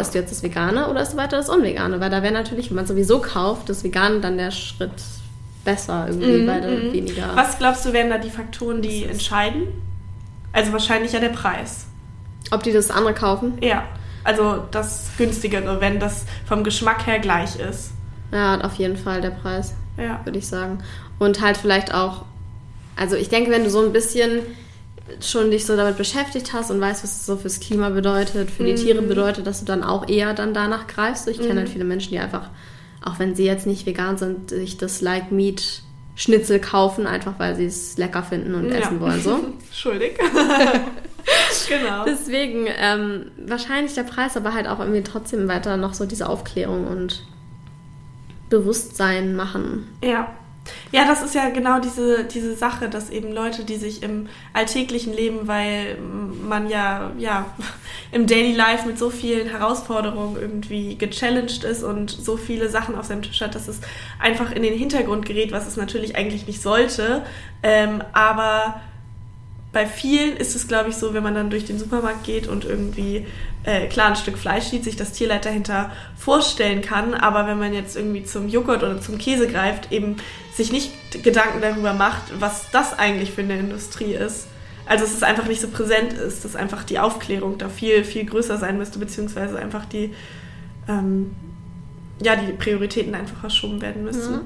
[0.00, 2.00] isst du jetzt das Vegane oder isst du weiter das Unvegane?
[2.00, 4.90] Weil da wäre natürlich, wenn man sowieso kauft, das Vegane dann der Schritt
[5.66, 6.92] besser irgendwie, Mhm, weil da mhm.
[6.94, 7.30] weniger...
[7.36, 9.64] Was glaubst du, wären da die Faktoren, die entscheiden?
[10.52, 11.86] Also wahrscheinlich ja der Preis.
[12.50, 13.58] Ob die das andere kaufen?
[13.60, 13.82] Ja.
[14.24, 17.90] Also das günstigere, wenn das vom Geschmack her gleich ist.
[18.32, 19.74] Ja, auf jeden Fall der Preis.
[19.98, 20.20] Ja.
[20.24, 20.78] würde ich sagen.
[21.18, 22.24] Und halt vielleicht auch,
[22.96, 24.40] also ich denke, wenn du so ein bisschen
[25.20, 28.64] schon dich so damit beschäftigt hast und weißt, was es so fürs Klima bedeutet, für
[28.64, 28.76] die Mhm.
[28.76, 31.28] Tiere bedeutet, dass du dann auch eher dann danach greifst.
[31.28, 31.58] Ich kenne Mhm.
[31.58, 32.50] halt viele Menschen, die einfach,
[33.06, 35.82] auch wenn sie jetzt nicht vegan sind, sich das Like Meat
[36.14, 38.76] Schnitzel kaufen, einfach weil sie es lecker finden und Ja.
[38.78, 39.20] essen wollen.
[39.20, 39.38] So.
[39.72, 40.18] Schuldig.
[41.68, 42.04] genau.
[42.06, 46.86] Deswegen ähm, wahrscheinlich der Preis, aber halt auch irgendwie trotzdem weiter noch so diese Aufklärung
[46.86, 47.22] und
[48.48, 49.86] Bewusstsein machen.
[50.02, 50.28] Ja.
[50.92, 55.12] Ja, das ist ja genau diese, diese Sache, dass eben Leute, die sich im alltäglichen
[55.12, 57.46] Leben, weil man ja, ja
[58.12, 63.06] im Daily Life mit so vielen Herausforderungen irgendwie gechallenged ist und so viele Sachen auf
[63.06, 63.80] seinem Tisch hat, dass es
[64.18, 67.24] einfach in den Hintergrund gerät, was es natürlich eigentlich nicht sollte.
[67.62, 68.80] Ähm, aber
[69.72, 72.64] bei vielen ist es, glaube ich, so, wenn man dann durch den Supermarkt geht und
[72.64, 73.26] irgendwie
[73.66, 77.14] äh, klar ein Stück Fleisch sieht, sich das Tierleid dahinter vorstellen kann.
[77.14, 80.16] Aber wenn man jetzt irgendwie zum Joghurt oder zum Käse greift, eben
[80.54, 84.46] sich nicht Gedanken darüber macht, was das eigentlich für eine Industrie ist.
[84.86, 88.24] Also dass es einfach nicht so präsent ist, dass einfach die Aufklärung da viel, viel
[88.24, 90.14] größer sein müsste, beziehungsweise einfach die,
[90.88, 91.34] ähm,
[92.22, 94.32] ja, die Prioritäten einfach verschoben werden müssten.
[94.32, 94.40] Ja.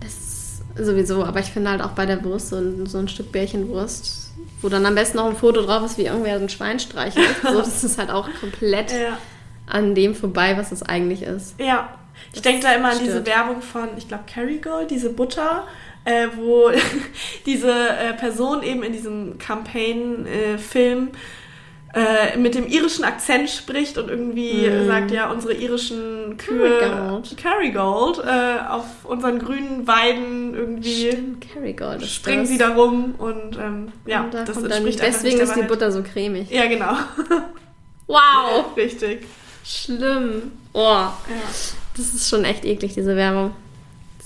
[0.00, 3.32] Das sowieso, aber ich finde halt auch bei der Wurst so ein, so ein Stück
[3.32, 4.19] Bärchenwurst,
[4.62, 7.26] wo dann am besten noch ein Foto drauf ist, wie irgendwer so ein Schwein streichelt.
[7.42, 9.18] so, das ist halt auch komplett Ja.
[9.66, 11.54] an dem vorbei, was es eigentlich ist.
[11.60, 11.94] Ja,
[12.32, 13.26] ich denke da immer an diese stört.
[13.26, 15.66] Werbung von, ich glaube, Kerrygold, diese Butter,
[16.04, 16.70] äh, wo
[17.46, 21.10] diese äh, Person eben in diesem Campaign-Film äh,
[22.38, 24.86] mit dem irischen Akzent spricht und irgendwie Mm.
[24.86, 27.20] sagt, ja, unsere irischen Kühe.
[27.36, 31.46] Kerrygold äh, auf unseren grünen Weiden irgendwie Stimmt,
[32.06, 32.48] springen das.
[32.48, 35.62] sie da rum und ähm, ja, Und da das dann, entspricht einfach deswegen ist die.
[35.62, 36.48] Butter so cremig.
[36.50, 36.92] Ja, genau.
[38.06, 38.76] Wow!
[38.76, 39.26] Richtig.
[39.64, 40.52] Schlimm.
[40.72, 41.14] Oh, Ja.
[41.96, 43.52] das ist schon echt eklig, diese Werbung.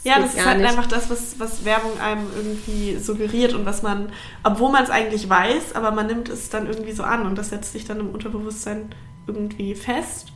[0.05, 0.69] Ja, das ist halt nicht.
[0.69, 4.13] einfach das, was, was Werbung einem irgendwie suggeriert und was man,
[4.43, 7.49] obwohl man es eigentlich weiß, aber man nimmt es dann irgendwie so an und das
[7.49, 8.91] setzt sich dann im Unterbewusstsein
[9.27, 10.29] irgendwie fest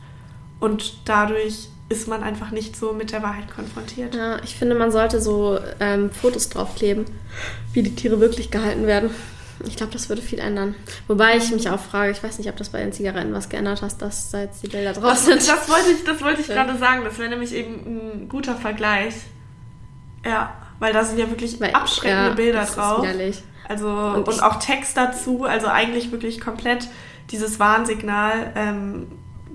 [0.59, 4.13] und dadurch ist man einfach nicht so mit der Wahrheit konfrontiert.
[4.15, 7.05] Ja, ich finde, man sollte so ähm, Fotos draufkleben,
[7.73, 9.09] wie die Tiere wirklich gehalten werden.
[9.67, 10.73] Ich glaube, das würde viel ändern.
[11.07, 13.81] Wobei ich mich auch frage, ich weiß nicht, ob das bei den Zigaretten was geändert
[13.81, 15.47] hast, dass da jetzt die Bilder drauf Das, sind.
[15.47, 16.63] das wollte ich, das wollte ich Ja.
[16.63, 17.01] gerade sagen.
[17.03, 19.15] Das wäre nämlich eben ein guter Vergleich.
[20.25, 23.05] Ja, weil da sind ja wirklich Weil- abschreckende ja, Bilder das ist drauf.
[23.67, 26.87] Also Und und, auch Text dazu, also eigentlich wirklich komplett
[27.29, 28.51] dieses Warnsignal.
[28.55, 29.07] Ähm,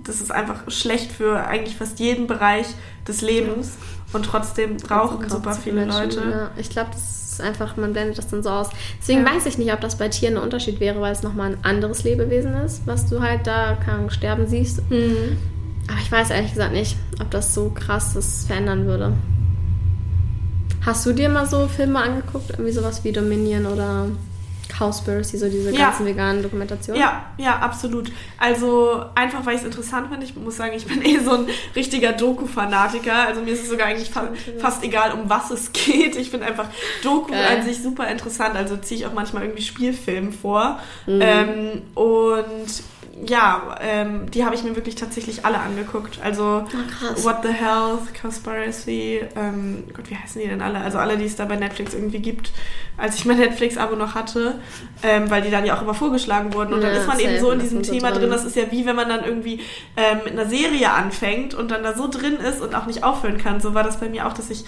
[0.04, 2.66] das ist einfach schlecht für eigentlich fast jeden Bereich
[3.08, 3.72] des Lebens
[4.12, 6.20] und trotzdem Trotzdem super viele Leute.
[6.30, 8.68] Ja, ich glaube, das ist einfach, man blendet das dann so aus.
[9.00, 9.34] Deswegen Ja.
[9.34, 12.04] weiß ich nicht, ob das bei Tieren ein Unterschied wäre, weil es nochmal ein anderes
[12.04, 14.88] Lebewesen ist, was du halt da kann, sterben siehst.
[14.90, 15.38] Mhm.
[15.88, 19.14] Aber ich weiß ehrlich gesagt nicht, ob das so krass das verändern würde.
[20.84, 22.50] Hast du dir mal so Filme angeguckt?
[22.50, 24.08] Irgendwie sowas wie Dominion oder
[24.76, 25.86] Cowspiracy, so diese ja.
[25.86, 27.00] ganzen veganen Dokumentationen?
[27.00, 28.10] Ja, ja, absolut.
[28.38, 30.26] Also einfach, weil ich es interessant finde.
[30.26, 33.26] Ich muss sagen, ich bin eh so ein richtiger Doku-Fanatiker.
[33.28, 36.16] Also mir ist es sogar eigentlich fa fast egal, um was es geht.
[36.16, 36.66] Ich finde einfach
[37.02, 37.58] Doku Geil.
[37.58, 38.56] an sich super interessant.
[38.56, 40.80] Also ziehe ich auch manchmal irgendwie Spielfilme vor.
[41.06, 41.20] Mhm.
[41.22, 42.82] Ähm, und
[43.26, 46.18] ja, ähm, die habe ich mir wirklich tatsächlich alle angeguckt.
[46.22, 50.80] Also oh, What the Health, Conspiracy, ähm, Gott, wie heißen die denn alle?
[50.80, 52.52] Also alle, die es da bei Netflix irgendwie gibt,
[52.96, 54.58] als ich mein Netflix-Abo noch hatte,
[55.02, 56.74] ähm, weil die dann ja auch immer vorgeschlagen wurden.
[56.74, 58.22] Und ja, dann ist man eben so in diesem Thema drin.
[58.22, 58.30] drin.
[58.30, 59.60] Das ist ja wie, wenn man dann irgendwie
[59.96, 63.38] ähm, mit einer Serie anfängt und dann da so drin ist und auch nicht aufhören
[63.38, 63.60] kann.
[63.60, 64.64] So war das bei mir auch, dass ich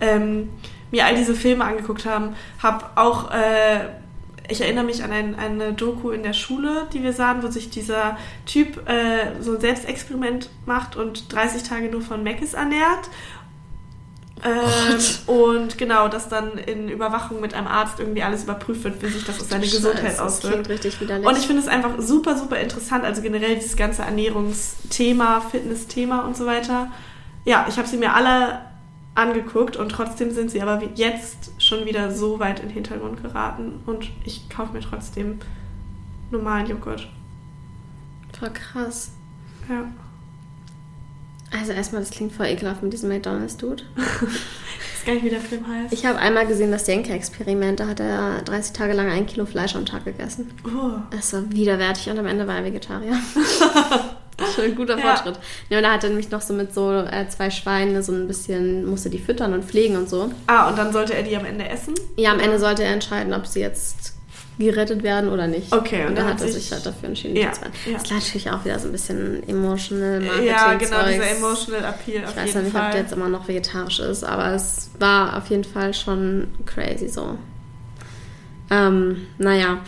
[0.00, 0.48] ähm,
[0.90, 2.32] mir all diese Filme angeguckt habe,
[2.62, 3.80] habe auch äh,
[4.50, 7.70] ich erinnere mich an ein, eine Doku in der Schule, die wir sahen, wo sich
[7.70, 13.08] dieser Typ äh, so ein Selbstexperiment macht und 30 Tage nur von Meckes ernährt.
[14.42, 19.08] Ähm, und genau, dass dann in Überwachung mit einem Arzt irgendwie alles überprüft wird, wie
[19.08, 20.68] sich das auf seine Scheiße, Gesundheit auswirkt.
[20.68, 23.04] Und ich finde es einfach super, super interessant.
[23.04, 26.90] Also generell dieses ganze Ernährungsthema, Fitnessthema und so weiter.
[27.44, 28.69] Ja, ich habe sie mir alle
[29.14, 33.80] angeguckt und trotzdem sind sie aber jetzt schon wieder so weit in den Hintergrund geraten
[33.86, 35.40] und ich kaufe mir trotzdem
[36.30, 37.08] normalen Joghurt.
[38.38, 39.10] Voll krass.
[39.68, 39.84] Ja.
[41.50, 43.82] Also erstmal, das klingt voll ekelhaft mit diesem McDonalds-Dude.
[43.96, 45.92] ich weiß gar nicht, wie der Film heißt.
[45.92, 49.74] Ich habe einmal gesehen, das Jenke-Experiment, da hat er 30 Tage lang ein Kilo Fleisch
[49.74, 50.52] am Tag gegessen.
[50.64, 51.00] Oh.
[51.10, 53.18] Das war widerwärtig und am Ende war er Vegetarier.
[54.54, 55.38] Schon ein guter Fortschritt.
[55.68, 58.26] Ja, und da hat er nämlich noch so mit so äh, zwei Schweinen so ein
[58.26, 60.30] bisschen, musste die füttern und pflegen und so.
[60.46, 61.94] Ah, und dann sollte er die am Ende essen?
[62.16, 64.14] Ja, am Ende sollte er entscheiden, ob sie jetzt
[64.58, 65.72] gerettet werden oder nicht.
[65.72, 66.02] Okay.
[66.02, 67.94] Und, und dann hat er sich halt dafür entschieden, ja, zu ja.
[67.94, 70.46] Das ist natürlich auch wieder so ein bisschen emotional Marketing.
[70.46, 72.86] Ja, genau, dieser emotional Appeal Ich weiß ja nicht, Fall.
[72.86, 77.08] ob der jetzt immer noch vegetarisch ist, aber es war auf jeden Fall schon crazy
[77.08, 77.38] so.
[78.70, 79.78] Ähm, naja.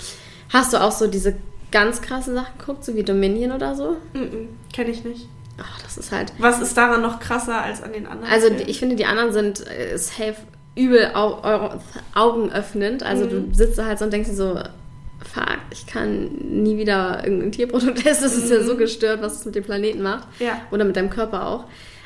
[0.53, 1.35] Hast du auch so diese
[1.73, 3.97] ganz krasse Sachen guckt, so wie Dominion oder so?
[4.13, 5.29] Mm, -mm kenne ich nicht.
[5.59, 6.33] Ach, das ist halt.
[6.39, 8.33] Was ist daran noch krasser als an den anderen?
[8.33, 8.65] Also, Filmen?
[8.67, 10.37] ich finde, die anderen sind äh, safe
[10.75, 11.79] übel au
[12.15, 13.03] augenöffnend.
[13.03, 13.51] Also, mhm.
[13.51, 17.53] du sitzt da halt so und denkst dir so, fuck, ich kann nie wieder irgendein
[17.53, 18.25] Tierprodukt essen.
[18.25, 18.53] Das ist mhm.
[18.53, 20.27] ja so gestört, was es mit dem Planeten macht.
[20.39, 20.61] Ja.
[20.71, 21.65] Oder mit deinem Körper auch.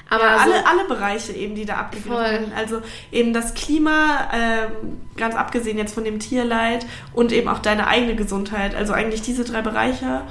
[0.08, 2.52] Aber ja, alle, so, alle Bereiche eben, die da abgegriffen werden.
[2.56, 4.68] Also eben das Klima, äh,
[5.16, 8.74] ganz abgesehen jetzt von dem Tierleid und eben auch deine eigene Gesundheit.
[8.74, 10.22] Also eigentlich diese drei Bereiche,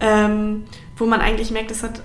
[0.00, 0.64] ähm,
[0.96, 2.02] wo man eigentlich merkt, es hat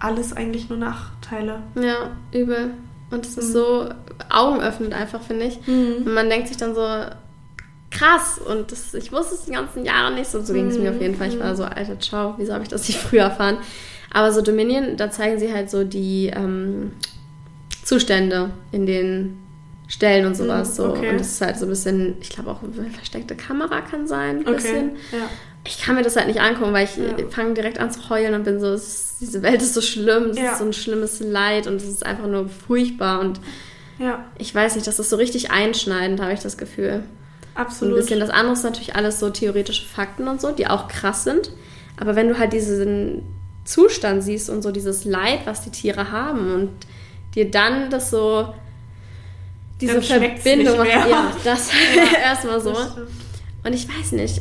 [0.00, 1.62] alles eigentlich nur Nachteile.
[1.76, 2.74] Ja, übel.
[3.10, 3.52] Und es ist mhm.
[3.52, 3.88] so
[4.30, 5.64] augenöffnend einfach, finde ich.
[5.66, 6.06] Mhm.
[6.06, 6.84] Und man denkt sich dann so,
[7.92, 8.38] krass.
[8.38, 10.30] Und das, ich wusste es die ganzen Jahre nicht.
[10.30, 11.28] So, so ging es mir auf jeden Fall.
[11.28, 11.56] Ich war mhm.
[11.56, 13.58] so, alter, ciao, wieso habe ich das nicht früher erfahren?
[14.12, 16.92] Aber so Dominion, da zeigen sie halt so die ähm,
[17.82, 19.38] Zustände in den
[19.88, 20.70] Stellen und sowas.
[20.70, 20.92] Mhm, so.
[20.92, 24.38] Und das ist halt so ein bisschen, ich glaube auch eine versteckte Kamera kann sein,
[24.38, 24.90] ein okay, bisschen.
[25.12, 25.28] Ja.
[25.64, 27.28] Ich kann mir das halt nicht angucken, weil ich ja.
[27.30, 30.38] fange direkt an zu heulen und bin so, ist, diese Welt ist so schlimm, es
[30.38, 30.52] ja.
[30.52, 33.40] ist so ein schlimmes Leid und es ist einfach nur furchtbar und
[34.38, 37.04] ich weiß nicht, das ist so richtig einschneidend, habe ich das Gefühl.
[37.54, 37.94] Absolut.
[37.94, 41.24] ein bisschen das andere ist natürlich alles so theoretische Fakten und so, die auch krass
[41.24, 41.52] sind.
[42.00, 43.22] Aber wenn du halt diesen
[43.64, 46.70] Zustand siehst und so dieses Leid, was die Tiere haben und
[47.34, 48.52] dir dann das so
[49.80, 52.74] diese dann Verbindung macht, ja, das ja, erstmal so.
[53.64, 54.40] Und ich weiß nicht,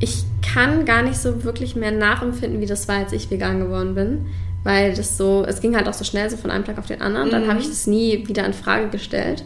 [0.00, 3.94] ich kann gar nicht so wirklich mehr nachempfinden, wie das war, als ich vegan geworden
[3.94, 4.26] bin,
[4.64, 7.00] weil das so, es ging halt auch so schnell so von einem Tag auf den
[7.00, 7.28] anderen.
[7.28, 7.32] Mhm.
[7.32, 9.44] Dann habe ich das nie wieder in Frage gestellt.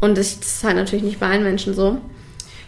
[0.00, 1.98] Und das ist halt natürlich nicht bei allen Menschen so.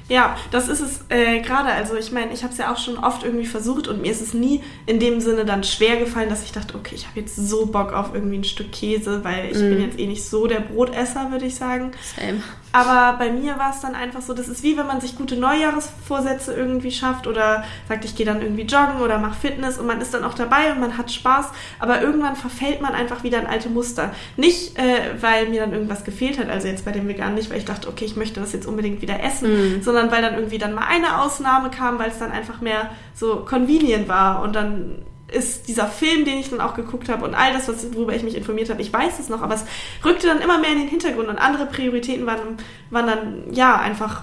[0.09, 1.71] Ja, das ist es äh, gerade.
[1.71, 4.21] Also ich meine, ich habe es ja auch schon oft irgendwie versucht und mir ist
[4.21, 7.37] es nie in dem Sinne dann schwer gefallen, dass ich dachte, okay, ich habe jetzt
[7.37, 9.71] so Bock auf irgendwie ein Stück Käse, weil ich mm.
[9.71, 11.90] bin jetzt eh nicht so der Brotesser, würde ich sagen.
[12.16, 12.42] Same.
[12.77, 15.35] Aber bei mir war es dann einfach so, das ist wie wenn man sich gute
[15.37, 19.99] Neujahresvorsätze irgendwie schafft oder sagt, ich gehe dann irgendwie joggen oder mache Fitness und man
[20.03, 21.47] ist dann auch dabei und man hat Spaß,
[21.79, 24.11] aber irgendwann verfällt man einfach wieder in alte Muster.
[24.37, 27.57] Nicht, äh, weil mir dann irgendwas gefehlt hat, also jetzt bei dem Vegan nicht, weil
[27.57, 29.83] ich dachte, okay, ich möchte das jetzt unbedingt wieder essen, mm.
[29.83, 33.37] sondern weil dann irgendwie dann mal eine Ausnahme kam, weil es dann einfach mehr so
[33.37, 34.97] convenient war und dann
[35.29, 38.37] ist dieser Film, den ich dann auch geguckt habe und all das, worüber ich mich
[38.37, 39.65] informiert habe, ich weiß es noch, aber es
[40.05, 42.59] rückte dann immer mehr in den Hintergrund und andere Prioritäten waren,
[42.91, 44.23] waren dann ja einfach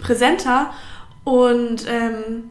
[0.00, 0.72] präsenter
[1.24, 2.44] und ähm,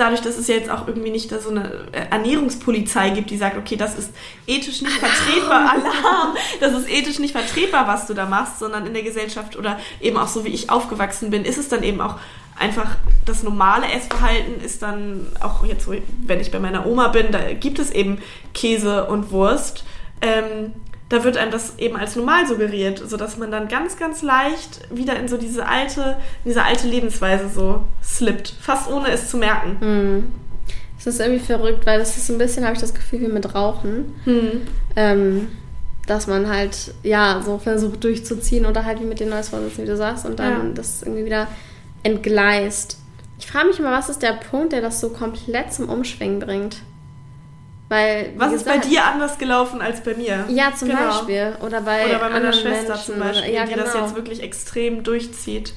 [0.00, 3.56] dadurch, dass es ja jetzt auch irgendwie nicht da so eine Ernährungspolizei gibt, die sagt,
[3.56, 4.10] okay, das ist
[4.46, 8.94] ethisch nicht vertretbar, Alarm, das ist ethisch nicht vertretbar, was du da machst, sondern in
[8.94, 12.16] der Gesellschaft oder eben auch so wie ich aufgewachsen bin, ist es dann eben auch
[12.60, 15.88] einfach das normale Essverhalten ist dann auch jetzt,
[16.26, 18.18] wenn ich bei meiner Oma bin, da gibt es eben
[18.54, 19.84] Käse und Wurst.
[20.20, 20.72] Ähm,
[21.08, 25.18] da wird einem das eben als normal suggeriert, sodass man dann ganz, ganz leicht wieder
[25.18, 29.76] in so diese alte, diese alte Lebensweise so slippt, fast ohne es zu merken.
[29.80, 30.32] Mhm.
[30.98, 33.28] Es ist irgendwie verrückt, weil das ist so ein bisschen, habe ich das Gefühl, wie
[33.28, 34.14] mit Rauchen.
[34.24, 34.66] Mhm.
[34.94, 35.48] Ähm,
[36.06, 39.96] dass man halt, ja, so versucht durchzuziehen oder halt wie mit den Neusvorsitzenden, wie du
[39.96, 40.74] sagst, und dann ja.
[40.74, 41.46] das irgendwie wieder
[42.02, 42.98] entgleist.
[43.38, 46.76] Ich frage mich immer, was ist der Punkt, der das so komplett zum Umschwingen bringt?
[47.88, 50.44] Weil, Was gesagt, ist bei dir anders gelaufen als bei mir?
[50.48, 51.08] Ja, zum genau.
[51.08, 51.56] Beispiel.
[51.60, 53.04] Oder bei, oder bei meiner Schwester Menschen.
[53.04, 53.84] zum Beispiel, ja, die genau.
[53.84, 55.74] das jetzt wirklich extrem durchzieht.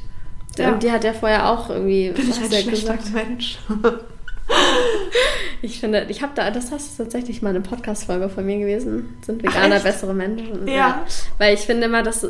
[0.57, 0.73] Ja.
[0.73, 2.11] Und die hat ja vorher auch irgendwie.
[2.11, 3.13] Bin ich ein schlechter gesagt.
[3.13, 3.57] Mensch.
[5.63, 9.17] ich finde, ich habe da, das hast du tatsächlich mal eine Podcast-Folge von mir gewesen.
[9.25, 10.67] Sind Veganer Ach, bessere Menschen?
[10.67, 10.73] Ja.
[10.73, 11.05] ja.
[11.39, 12.27] Weil ich finde immer, dass,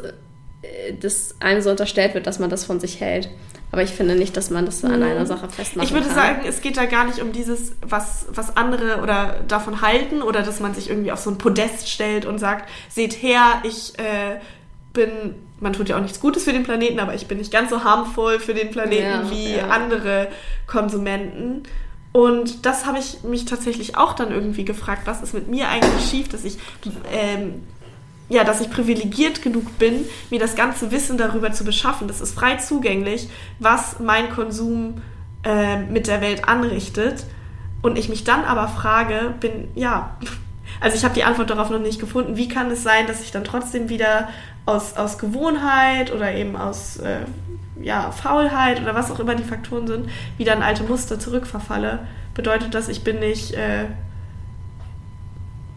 [0.64, 3.30] äh, dass einem so unterstellt wird, dass man das von sich hält.
[3.72, 5.04] Aber ich finde nicht, dass man das an mhm.
[5.04, 6.16] einer Sache festmachen Ich würde kann.
[6.16, 10.44] sagen, es geht da gar nicht um dieses, was, was andere oder davon halten oder
[10.44, 14.40] dass man sich irgendwie auf so ein Podest stellt und sagt, seht her, ich äh,
[14.94, 17.72] bin, man tut ja auch nichts Gutes für den Planeten, aber ich bin nicht ganz
[17.72, 19.68] so harmvoll für den Planeten ja, wie ja.
[19.70, 20.28] andere
[20.68, 21.64] Konsumenten.
[22.12, 26.10] Und das habe ich mich tatsächlich auch dann irgendwie gefragt, was ist mit mir eigentlich
[26.10, 26.58] schief, dass ich
[27.12, 27.64] ähm,
[28.30, 32.08] ja, dass ich privilegiert genug bin, mir das ganze Wissen darüber zu beschaffen.
[32.08, 35.02] Das ist frei zugänglich, was mein Konsum
[35.44, 37.26] äh, mit der Welt anrichtet.
[37.82, 40.18] Und ich mich dann aber frage, bin, ja,
[40.82, 42.38] also ich habe die Antwort darauf noch nicht gefunden.
[42.38, 44.30] Wie kann es sein, dass ich dann trotzdem wieder
[44.66, 47.26] aus, aus Gewohnheit oder eben aus äh,
[47.82, 52.00] ja, Faulheit oder was auch immer die Faktoren sind, wieder in alte Muster zurückverfalle?
[52.34, 53.86] Bedeutet das, ich bin nicht äh,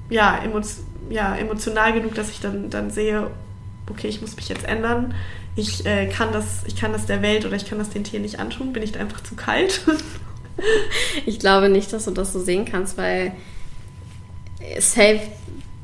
[0.08, 3.30] ja, emotional ja, emotional genug, dass ich dann, dann sehe,
[3.90, 5.14] okay, ich muss mich jetzt ändern.
[5.54, 8.22] Ich, äh, kann das, ich kann das der Welt oder ich kann das den Tieren
[8.22, 8.72] nicht antun.
[8.72, 9.80] Bin ich einfach zu kalt?
[11.26, 13.32] ich glaube nicht, dass du das so sehen kannst, weil
[14.78, 15.20] safe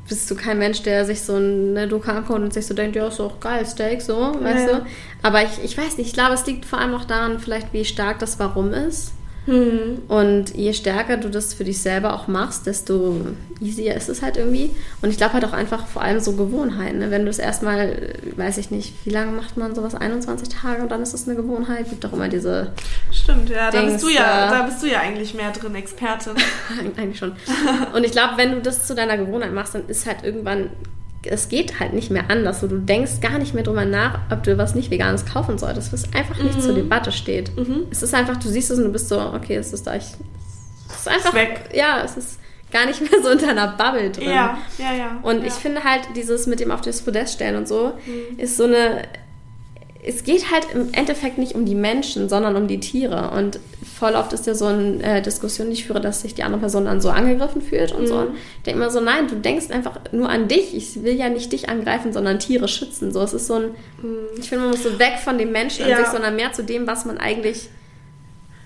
[0.07, 3.07] bist du kein Mensch, der sich so eine Doku anguckt und sich so denkt, ja,
[3.07, 4.79] ist doch geil, Steak, so, weißt ja.
[4.79, 4.85] du?
[5.21, 7.85] Aber ich, ich weiß nicht, ich glaube, es liegt vor allem auch daran, vielleicht, wie
[7.85, 9.13] stark das Warum ist.
[9.45, 10.03] Mhm.
[10.07, 13.27] Und je stärker du das für dich selber auch machst, desto
[13.59, 14.71] easier ist es halt irgendwie.
[15.01, 16.99] Und ich glaube halt auch einfach vor allem so Gewohnheiten.
[16.99, 17.11] Ne?
[17.11, 19.95] Wenn du das erstmal, weiß ich nicht, wie lange macht man sowas?
[19.95, 21.89] 21 Tage und dann ist es eine Gewohnheit.
[21.89, 22.71] Gibt doch immer diese.
[23.11, 26.33] Stimmt, ja, da bist du ja, da bist du ja eigentlich mehr drin, Expertin.
[26.97, 27.33] eigentlich schon.
[27.93, 30.69] Und ich glaube, wenn du das zu deiner Gewohnheit machst, dann ist halt irgendwann
[31.25, 32.61] es geht halt nicht mehr anders.
[32.61, 35.93] So, du denkst gar nicht mehr drüber nach, ob du was nicht Veganes kaufen solltest,
[35.93, 36.61] was einfach nicht mhm.
[36.61, 37.55] zur Debatte steht.
[37.57, 37.87] Mhm.
[37.91, 39.95] Es ist einfach, du siehst es und du bist so, okay, es ist da.
[39.95, 40.03] Ich,
[40.89, 41.33] es ist einfach.
[41.33, 41.69] Weg.
[41.73, 42.39] Ja, es ist
[42.71, 44.29] gar nicht mehr so in deiner Bubble drin.
[44.29, 45.19] Ja, ja, ja.
[45.21, 45.47] Und ja.
[45.47, 48.39] ich finde halt, dieses mit dem auf das Podest stellen und so, mhm.
[48.39, 49.03] ist so eine
[50.05, 53.31] es geht halt im Endeffekt nicht um die Menschen, sondern um die Tiere.
[53.31, 53.59] Und
[54.03, 56.59] voll oft ist ja so eine äh, Diskussion, die ich führe, dass sich die andere
[56.59, 58.07] Person dann so angegriffen fühlt und mhm.
[58.07, 58.27] so.
[58.57, 60.75] Ich denke immer so, nein, du denkst einfach nur an dich.
[60.75, 63.13] Ich will ja nicht dich angreifen, sondern Tiere schützen.
[63.13, 63.63] So, es ist so ein,
[64.01, 64.27] mhm.
[64.37, 65.95] ich finde, man muss so weg von dem Menschen ja.
[65.95, 67.69] an sich, sondern mehr zu dem, was man eigentlich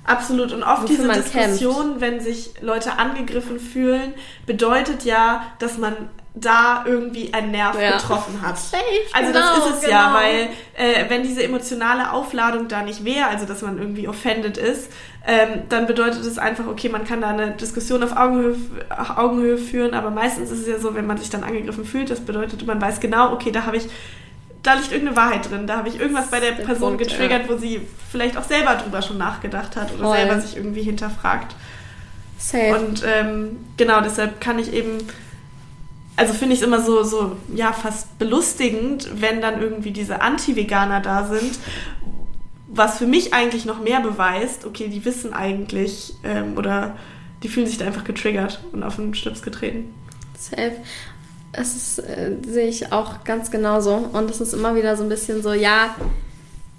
[0.08, 0.54] Absolut.
[0.54, 2.02] Und oft diese Diskussion, kämpft.
[2.02, 4.14] wenn sich Leute angegriffen fühlen,
[4.46, 5.94] bedeutet ja, dass man
[6.34, 7.98] da irgendwie einen Nerv ja.
[7.98, 8.58] getroffen hat.
[8.58, 8.82] Safe,
[9.14, 9.92] also genau, das ist es genau.
[9.92, 14.58] ja, weil äh, wenn diese emotionale Aufladung da nicht wäre, also dass man irgendwie offended
[14.58, 14.92] ist,
[15.30, 18.56] ähm, dann bedeutet es einfach, okay, man kann da eine Diskussion auf Augenhöhe,
[19.18, 22.22] Augenhöhe führen, aber meistens ist es ja so, wenn man sich dann angegriffen fühlt, das
[22.22, 23.90] bedeutet, man weiß genau, okay, da habe ich
[24.64, 25.66] da liegt irgendeine Wahrheit drin.
[25.66, 27.50] Da habe ich irgendwas bei der, der Person Punkt, getriggert, ja.
[27.50, 30.18] wo sie vielleicht auch selber drüber schon nachgedacht hat oder Voll.
[30.18, 31.56] selber sich irgendwie hinterfragt.
[32.38, 32.76] Safe.
[32.76, 34.98] Und ähm, genau, deshalb kann ich eben
[36.18, 41.00] also finde ich es immer so, so, ja, fast belustigend, wenn dann irgendwie diese Anti-Veganer
[41.00, 41.60] da sind,
[42.68, 46.98] was für mich eigentlich noch mehr beweist, okay, die wissen eigentlich ähm, oder
[47.44, 49.94] die fühlen sich da einfach getriggert und auf den Schlips getreten.
[50.38, 50.76] Safe.
[51.54, 53.96] Das äh, sehe ich auch ganz genauso.
[53.96, 55.96] Und es ist immer wieder so ein bisschen so, ja,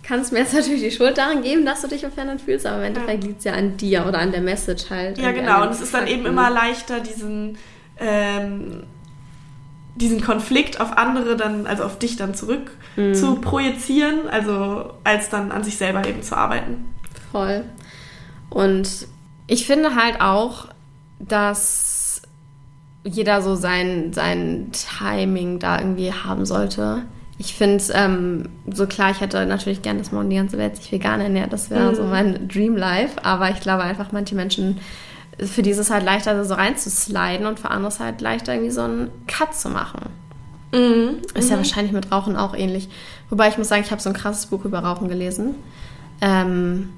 [0.03, 2.85] kannst mir jetzt natürlich die Schuld daran geben, dass du dich offended fühlst, aber im
[2.85, 3.29] Endeffekt ja.
[3.29, 5.19] liegt es ja an dir oder an der Message halt.
[5.19, 5.63] Ja, genau.
[5.63, 7.59] Und es ist dann eben immer leichter, diesen
[7.99, 8.85] ähm,
[9.99, 13.15] diesen Konflikt auf andere dann, also auf dich dann zurück mhm.
[13.15, 16.95] zu projizieren, also als dann an sich selber eben zu arbeiten.
[17.33, 17.65] Voll.
[18.51, 19.07] Und
[19.47, 20.69] ich finde halt auch,
[21.19, 22.23] dass
[23.05, 27.03] jeder so sein, sein Timing da irgendwie haben sollte.
[27.39, 30.91] Ich finde, ähm, so klar, ich hätte natürlich gerne, dass morgen die ganze Welt sich
[30.91, 31.53] vegan ernährt.
[31.53, 31.95] Das wäre mhm.
[31.95, 33.25] so mein Dream Life.
[33.25, 34.79] Aber ich glaube einfach, manche Menschen
[35.39, 39.55] für dieses halt leichter so reinzusliden und für anderes halt leichter irgendwie so einen Cut
[39.55, 40.01] zu machen.
[40.73, 41.19] Mhm.
[41.35, 41.61] Ist ja mhm.
[41.61, 42.89] wahrscheinlich mit Rauchen auch ähnlich.
[43.31, 45.55] Wobei ich muss sagen, ich habe so ein krasses Buch über Rauchen gelesen.
[46.21, 46.91] Ähm,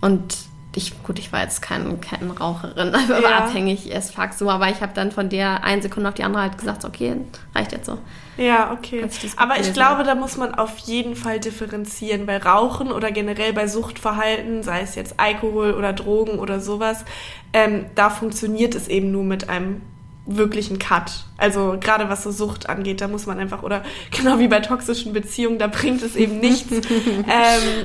[0.00, 0.36] und
[0.76, 3.38] ich, gut, ich war jetzt keine Kettenraucherin, aber ja.
[3.38, 6.42] abhängig as fuck so, aber ich habe dann von der eine Sekunde auf die andere
[6.42, 7.16] halt gesagt, okay,
[7.54, 7.98] reicht jetzt so.
[8.36, 9.06] Ja, okay.
[9.36, 12.26] Aber ich glaube, da muss man auf jeden Fall differenzieren.
[12.26, 17.04] Bei Rauchen oder generell bei Suchtverhalten, sei es jetzt Alkohol oder Drogen oder sowas,
[17.52, 19.82] ähm, da funktioniert es eben nur mit einem
[20.26, 21.12] wirklichen Cut.
[21.36, 25.12] Also gerade was so Sucht angeht, da muss man einfach, oder genau wie bei toxischen
[25.12, 27.26] Beziehungen, da bringt es eben nichts, ähm,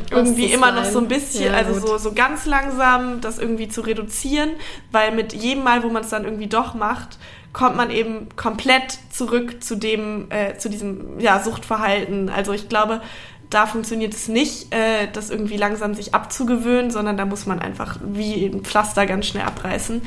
[0.09, 3.81] irgendwie immer noch so ein bisschen, ja, also so, so ganz langsam das irgendwie zu
[3.81, 4.51] reduzieren,
[4.91, 7.17] weil mit jedem Mal, wo man es dann irgendwie doch macht,
[7.51, 12.29] kommt man eben komplett zurück zu dem, äh, zu diesem ja, Suchtverhalten.
[12.29, 13.01] Also ich glaube,
[13.49, 17.97] da funktioniert es nicht, äh, das irgendwie langsam sich abzugewöhnen, sondern da muss man einfach
[18.03, 20.01] wie ein Pflaster ganz schnell abreißen.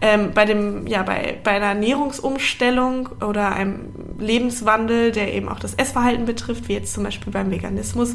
[0.00, 3.88] Ähm, bei dem, ja, bei, bei einer Ernährungsumstellung oder einem
[4.18, 8.14] Lebenswandel, der eben auch das Essverhalten betrifft, wie jetzt zum Beispiel beim Veganismus,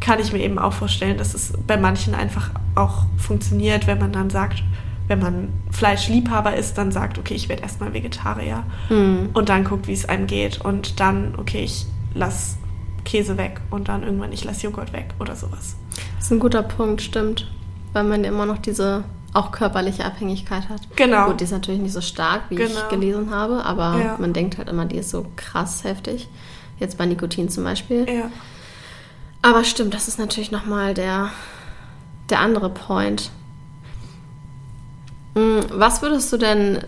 [0.00, 4.12] kann ich mir eben auch vorstellen, dass es bei manchen einfach auch funktioniert, wenn man
[4.12, 4.62] dann sagt,
[5.08, 9.30] wenn man Fleischliebhaber ist, dann sagt, okay, ich werde erstmal Vegetarier mhm.
[9.32, 12.58] und dann guckt, wie es einem geht und dann, okay, ich lasse
[13.08, 15.76] Käse weg und dann irgendwann ich lasse Joghurt weg oder sowas.
[16.16, 17.50] Das ist ein guter Punkt, stimmt.
[17.94, 20.82] Weil man immer noch diese auch körperliche Abhängigkeit hat.
[20.94, 21.26] Genau.
[21.26, 22.70] Gut, die ist natürlich nicht so stark, wie genau.
[22.70, 24.16] ich gelesen habe, aber ja.
[24.18, 26.28] man denkt halt immer, die ist so krass heftig.
[26.78, 28.06] Jetzt bei Nikotin zum Beispiel.
[28.08, 28.30] Ja.
[29.40, 31.30] Aber stimmt, das ist natürlich nochmal der,
[32.28, 33.30] der andere Point.
[35.34, 36.84] Hm, was würdest du denn,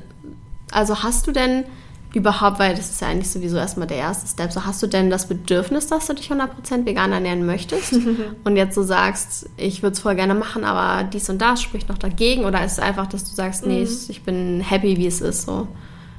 [0.70, 1.64] also hast du denn
[2.12, 4.52] überhaupt, weil das ist ja eigentlich sowieso erstmal der erste Step.
[4.52, 7.94] So, hast du denn das Bedürfnis, dass du dich 100% vegan ernähren möchtest?
[8.44, 11.88] und jetzt so sagst, ich würde es voll gerne machen, aber dies und das spricht
[11.88, 12.44] noch dagegen?
[12.44, 13.98] Oder ist es einfach, dass du sagst, nee, mhm.
[14.08, 15.42] ich bin happy, wie es ist?
[15.42, 15.68] So?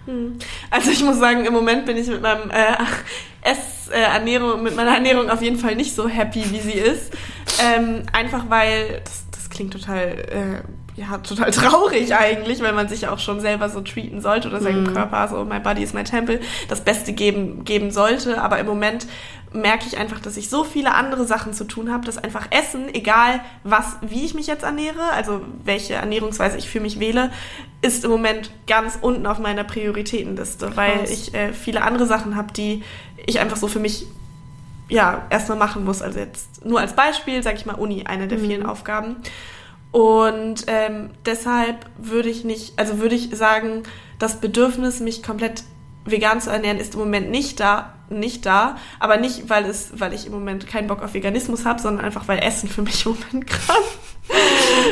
[0.07, 0.37] Mhm.
[0.69, 2.77] Also ich muss sagen, im Moment bin ich mit meinem äh,
[3.41, 7.11] Essernährung, mit meiner Ernährung auf jeden Fall nicht so happy, wie sie ist.
[7.61, 10.61] Ähm, einfach weil, das, das klingt total äh,
[10.95, 14.83] ja, total traurig eigentlich, weil man sich auch schon selber so treaten sollte oder seinem
[14.83, 14.93] mhm.
[14.93, 18.41] Körper, so my body is my temple, das Beste geben, geben sollte.
[18.41, 19.07] Aber im Moment
[19.53, 22.93] merke ich einfach, dass ich so viele andere Sachen zu tun habe, dass einfach Essen,
[22.93, 27.31] egal was, wie ich mich jetzt ernähre, also welche Ernährungsweise ich für mich wähle,
[27.81, 30.77] ist im Moment ganz unten auf meiner Prioritätenliste, Krass.
[30.77, 32.83] weil ich äh, viele andere Sachen habe, die
[33.25, 34.05] ich einfach so für mich
[34.89, 36.01] ja erstmal machen muss.
[36.01, 38.45] Also jetzt nur als Beispiel, sage ich mal, Uni, eine der mhm.
[38.45, 39.17] vielen Aufgaben.
[39.91, 43.83] Und ähm, deshalb würde ich nicht, also würde ich sagen,
[44.19, 45.63] das Bedürfnis, mich komplett
[46.05, 50.13] vegan zu ernähren, ist im Moment nicht da, nicht da, aber nicht, weil es, weil
[50.13, 53.13] ich im Moment keinen Bock auf Veganismus habe, sondern einfach, weil Essen für mich im
[53.13, 53.97] Moment krass.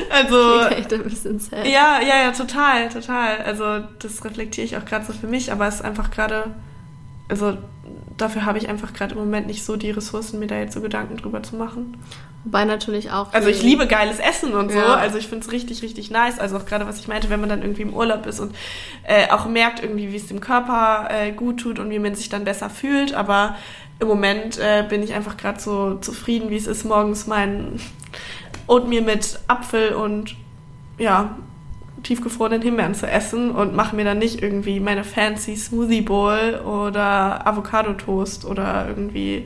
[0.09, 0.59] also
[0.95, 1.65] ein bisschen sad.
[1.65, 3.37] ja, ja, ja, total, total.
[3.43, 6.55] Also das reflektiere ich auch gerade so für mich, aber es ist einfach gerade,
[7.29, 7.57] also
[8.17, 10.81] dafür habe ich einfach gerade im Moment nicht so die Ressourcen, mir da jetzt so
[10.81, 11.97] Gedanken drüber zu machen.
[12.45, 13.33] Wobei natürlich auch.
[13.33, 14.77] Also ich liebe geiles Essen und so.
[14.77, 14.95] Ja.
[14.95, 16.39] Also ich finde es richtig, richtig nice.
[16.39, 18.55] Also auch gerade, was ich meinte, wenn man dann irgendwie im Urlaub ist und
[19.03, 22.29] äh, auch merkt irgendwie, wie es dem Körper äh, gut tut und wie man sich
[22.29, 23.13] dann besser fühlt.
[23.13, 23.57] Aber
[23.99, 27.79] im Moment äh, bin ich einfach gerade so zufrieden, wie es ist, morgens mein
[28.67, 30.35] Oatmeal mit Apfel und
[30.97, 31.35] ja,
[32.03, 37.45] tiefgefrorenen Himbeeren zu essen und mache mir dann nicht irgendwie meine fancy Smoothie Bowl oder
[37.45, 39.45] Avocado Toast oder irgendwie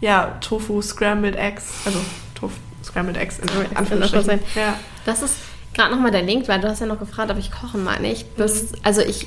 [0.00, 1.98] ja Tofu Scrambled Eggs, also
[2.36, 4.40] Tofu Scrambled Eggs in Anführungsstrichen.
[4.54, 4.78] Ja.
[5.04, 5.34] Das ist
[5.74, 8.12] gerade nochmal der Link, weil du hast ja noch gefragt, ob ich kochen meine.
[8.12, 8.46] Ich mhm.
[8.82, 9.26] also ich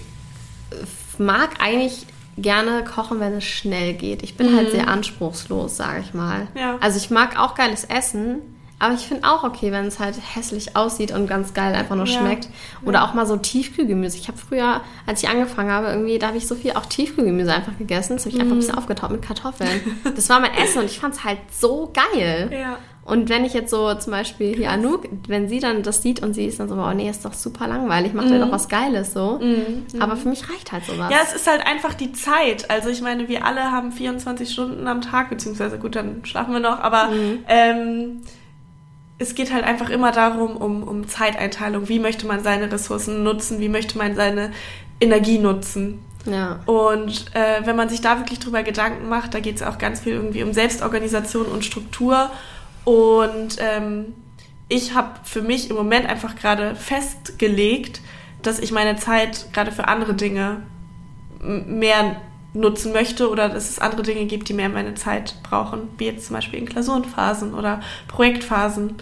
[1.18, 2.06] mag eigentlich
[2.38, 4.24] gerne kochen, wenn es schnell geht.
[4.24, 4.62] Ich bin halt mhm.
[4.62, 6.48] halt sehr anspruchslos, sage ich mal.
[6.56, 6.78] Ja.
[6.80, 8.38] Also ich mag auch geiles Essen,
[8.80, 12.06] aber ich finde auch okay, wenn es halt hässlich aussieht und ganz geil einfach nur
[12.06, 12.20] ja.
[12.20, 12.48] schmeckt.
[12.86, 13.06] Oder ja.
[13.06, 14.18] auch mal so Tiefkühlgemüse.
[14.18, 17.54] Ich habe früher, als ich angefangen habe, irgendwie, da habe ich so viel auch Tiefkühlgemüse
[17.54, 18.14] einfach gegessen.
[18.16, 18.42] Das habe ich mm.
[18.42, 18.80] einfach ein bisschen mhm.
[18.80, 19.82] aufgetaut mit Kartoffeln.
[20.16, 22.50] Das war mein Essen und ich fand es halt so geil.
[22.54, 22.78] Ja.
[23.10, 26.34] Und wenn ich jetzt so zum Beispiel hier Anouk, wenn sie dann das sieht und
[26.34, 28.34] sie ist dann so, oh nee, ist doch super langweilig, macht mm.
[28.34, 29.40] ja doch was Geiles so.
[29.42, 30.02] Mm.
[30.02, 31.12] Aber für mich reicht halt sowas.
[31.12, 32.70] Ja, es ist halt einfach die Zeit.
[32.70, 36.60] Also ich meine, wir alle haben 24 Stunden am Tag, beziehungsweise gut, dann schlafen wir
[36.60, 37.40] noch, aber mhm.
[37.48, 38.22] ähm,
[39.20, 41.90] es geht halt einfach immer darum, um, um Zeiteinteilung.
[41.90, 43.60] Wie möchte man seine Ressourcen nutzen?
[43.60, 44.52] Wie möchte man seine
[45.02, 46.00] Energie nutzen?
[46.26, 46.60] Ja.
[46.66, 50.02] Und äh, wenn man sich da wirklich drüber Gedanken macht, da geht es auch ganz
[50.02, 52.30] viel irgendwie um Selbstorganisation und Struktur.
[52.86, 54.14] Und ähm,
[54.68, 58.02] ich habe für mich im Moment einfach gerade festgelegt,
[58.42, 60.62] dass ich meine Zeit gerade für andere Dinge
[61.42, 62.16] mehr
[62.54, 66.28] nutzen möchte oder dass es andere Dinge gibt, die mehr meine Zeit brauchen, wie jetzt
[66.28, 68.96] zum Beispiel in Klausurenphasen oder Projektphasen,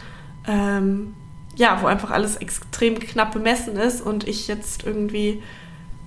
[0.48, 1.16] ähm,
[1.56, 5.42] ja, wo einfach alles extrem knapp bemessen ist und ich jetzt irgendwie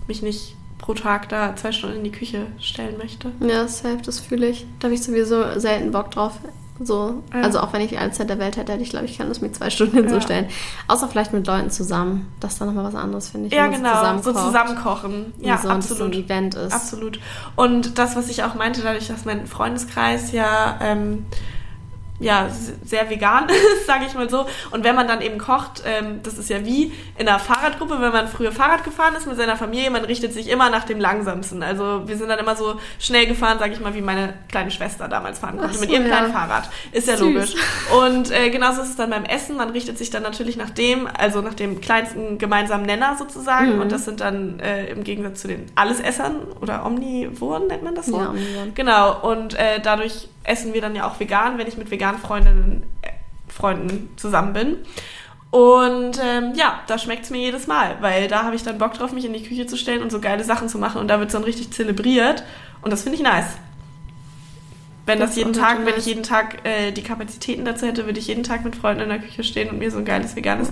[0.06, 3.32] mich nicht pro Tag da zwei Stunden in die Küche stellen möchte.
[3.40, 4.66] Ja, safe, das fühle ich.
[4.78, 6.38] Da habe ich sowieso selten Bock drauf,
[6.82, 7.42] So, ja.
[7.42, 9.42] also auch wenn ich alle Zeit der Welt hätte, hätte ich glaube ich, kann das
[9.42, 10.46] mir zwei Stunden hinzustellen.
[10.46, 10.94] Ja.
[10.94, 12.32] Außer vielleicht mit Leuten zusammen.
[12.40, 13.52] Das ist dann nochmal was anderes, finde ich.
[13.52, 13.92] Ja, genau.
[13.92, 15.34] Zusammen so zusammenkochen.
[15.40, 15.98] Ja, so absolut.
[15.98, 16.72] So ein Event ist.
[16.72, 17.20] Absolut.
[17.54, 21.26] Und das, was ich auch meinte, dadurch, dass mein Freundeskreis ja ähm,
[22.20, 22.48] ja,
[22.84, 24.46] sehr vegan ist, sage ich mal so.
[24.70, 28.12] Und wenn man dann eben kocht, ähm, das ist ja wie in einer Fahrradgruppe, wenn
[28.12, 31.62] man früher Fahrrad gefahren ist mit seiner Familie, man richtet sich immer nach dem Langsamsten.
[31.62, 35.08] Also wir sind dann immer so schnell gefahren, sage ich mal, wie meine kleine Schwester
[35.08, 36.08] damals fahren konnte, so, mit ihrem ja.
[36.08, 36.68] kleinen Fahrrad.
[36.92, 37.26] Ist ja Süß.
[37.26, 37.54] logisch.
[38.04, 41.08] Und äh, genauso ist es dann beim Essen, man richtet sich dann natürlich nach dem,
[41.18, 43.76] also nach dem kleinsten gemeinsamen Nenner sozusagen.
[43.76, 43.80] Mhm.
[43.80, 48.06] Und das sind dann äh, im Gegensatz zu den Allesessern oder Omnivoren nennt man das
[48.06, 48.18] so.
[48.18, 48.74] Ja, Omnivoren.
[48.74, 49.20] Genau.
[49.22, 53.10] Und äh, dadurch essen wir dann ja auch vegan, wenn ich mit veganen Freundinnen, äh,
[53.48, 54.76] Freunden zusammen bin.
[55.50, 58.94] Und ähm, ja, da schmeckt es mir jedes Mal, weil da habe ich dann Bock
[58.94, 61.18] drauf, mich in die Küche zu stellen und so geile Sachen zu machen und da
[61.18, 62.44] wird es dann richtig zelebriert
[62.82, 63.56] und das finde ich nice.
[65.06, 68.20] Wenn das, das jeden Tag, wenn ich jeden Tag äh, die Kapazitäten dazu hätte, würde
[68.20, 70.70] ich jeden Tag mit Freunden in der Küche stehen und mir so ein geiles veganes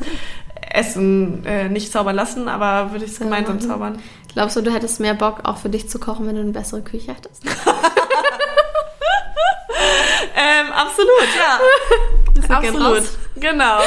[0.70, 3.98] Essen äh, nicht zaubern lassen, aber würde ich es gemeinsam zaubern.
[4.32, 6.82] Glaubst du, du hättest mehr Bock auch für dich zu kochen, wenn du eine bessere
[6.82, 7.42] Küche hättest?
[10.39, 11.59] ähm, absolut, ja.
[12.57, 13.03] Absolut,
[13.36, 13.80] genau.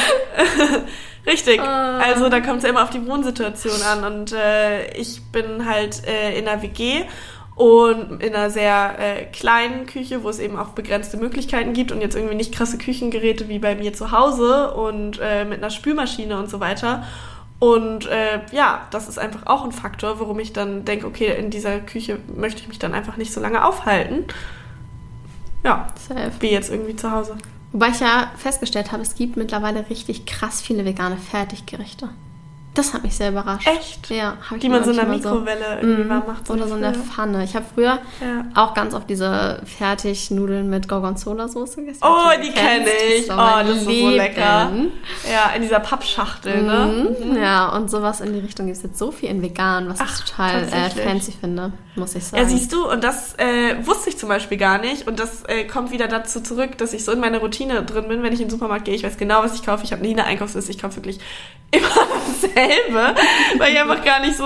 [1.25, 1.61] Richtig.
[1.61, 1.63] Uh.
[1.63, 4.03] Also da kommt es ja immer auf die Wohnsituation an.
[4.03, 7.03] Und äh, ich bin halt äh, in einer WG
[7.55, 12.01] und in einer sehr äh, kleinen Küche, wo es eben auch begrenzte Möglichkeiten gibt und
[12.01, 16.37] jetzt irgendwie nicht krasse Küchengeräte wie bei mir zu Hause und äh, mit einer Spülmaschine
[16.37, 17.03] und so weiter.
[17.59, 21.51] Und äh, ja, das ist einfach auch ein Faktor, warum ich dann denke, okay, in
[21.51, 24.25] dieser Küche möchte ich mich dann einfach nicht so lange aufhalten.
[25.63, 26.31] Ja, Safe.
[26.39, 27.37] wie jetzt irgendwie zu Hause.
[27.71, 32.09] Wobei ich ja festgestellt habe, es gibt mittlerweile richtig krass viele vegane Fertiggerichte.
[32.73, 33.67] Das hat mich sehr überrascht.
[33.67, 34.09] Echt?
[34.09, 36.49] Ja, habe ich Die man so in der Mikrowelle so, irgendwie warm macht.
[36.49, 37.43] Oder so in der Pfanne.
[37.43, 38.45] Ich habe früher ja.
[38.55, 41.99] auch ganz oft diese Fertignudeln mit Gorgonzola-Soße gegessen.
[42.01, 43.27] Oh, die kenne ich.
[43.27, 44.71] Das oh, das ist so lecker.
[45.29, 47.15] Ja, in dieser Pappschachtel, ne?
[47.19, 47.35] Mhm.
[47.35, 50.19] Ja, und sowas in die Richtung gibt es jetzt so viel in vegan, was Ach,
[50.19, 52.41] ich total äh, fancy finde, muss ich sagen.
[52.41, 55.07] Ja, siehst du, und das äh, wusste ich zum Beispiel gar nicht.
[55.07, 58.23] Und das äh, kommt wieder dazu zurück, dass ich so in meiner Routine drin bin,
[58.23, 58.95] wenn ich in den Supermarkt gehe.
[58.95, 59.83] Ich weiß genau, was ich kaufe.
[59.83, 60.71] Ich habe nie eine Einkaufsliste.
[60.71, 61.19] Ich kaufe wirklich
[61.71, 61.87] immer
[62.61, 63.15] dasselbe,
[63.57, 64.45] weil ich einfach gar nicht so,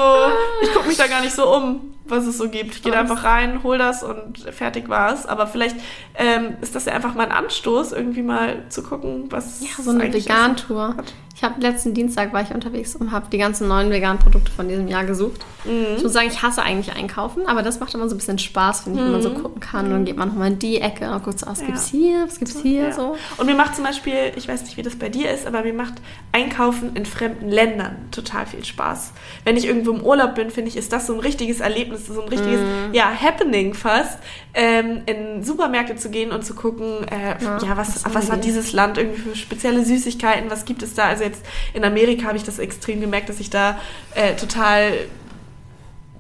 [0.62, 2.76] ich gucke mich da gar nicht so um, was es so gibt.
[2.76, 5.26] Ich gehe da einfach rein, hol das und fertig war's.
[5.26, 5.76] Aber vielleicht
[6.16, 9.92] ähm, ist das ja einfach mal ein Anstoß, irgendwie mal zu gucken, was ja so
[9.92, 10.96] eine Vegan-Tour.
[11.36, 14.70] Ich habe letzten Dienstag war ich unterwegs und habe die ganzen neuen veganen Produkte von
[14.70, 15.44] diesem Jahr gesucht.
[15.66, 15.98] Mhm.
[15.98, 18.82] Ich muss sagen, ich hasse eigentlich einkaufen, aber das macht immer so ein bisschen Spaß,
[18.82, 19.08] finde ich, mhm.
[19.08, 19.44] wenn man so mhm.
[19.44, 19.88] gucken kann.
[19.88, 21.66] Und dann geht man nochmal in die Ecke und guckt so, was ja.
[21.66, 22.92] gibt's hier, was gibt's hier, ja.
[22.94, 23.18] so.
[23.36, 25.74] Und mir macht zum Beispiel, ich weiß nicht, wie das bei dir ist, aber mir
[25.74, 25.96] macht
[26.32, 29.12] Einkaufen in fremden Ländern total viel Spaß.
[29.44, 32.22] Wenn ich irgendwo im Urlaub bin, finde ich, ist das so ein richtiges Erlebnis, so
[32.22, 32.94] ein richtiges, mhm.
[32.94, 34.20] ja, Happening fast,
[34.54, 38.74] ähm, in Supermärkte zu gehen und zu gucken, äh, ja, ja, was, was, hat dieses
[38.74, 41.06] Land irgendwie für spezielle Süßigkeiten, was gibt es da?
[41.06, 43.80] Also jetzt in Amerika habe ich das extrem gemerkt, dass ich da
[44.14, 44.94] äh, total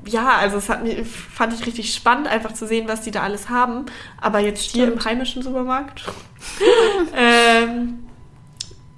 [0.08, 3.24] ja, also es hat mir, fand ich richtig spannend, einfach zu sehen, was die da
[3.24, 3.88] alles haben.
[4.22, 4.84] Aber jetzt Stimmt.
[4.84, 6.04] hier im heimischen Supermarkt,
[7.16, 8.06] ähm,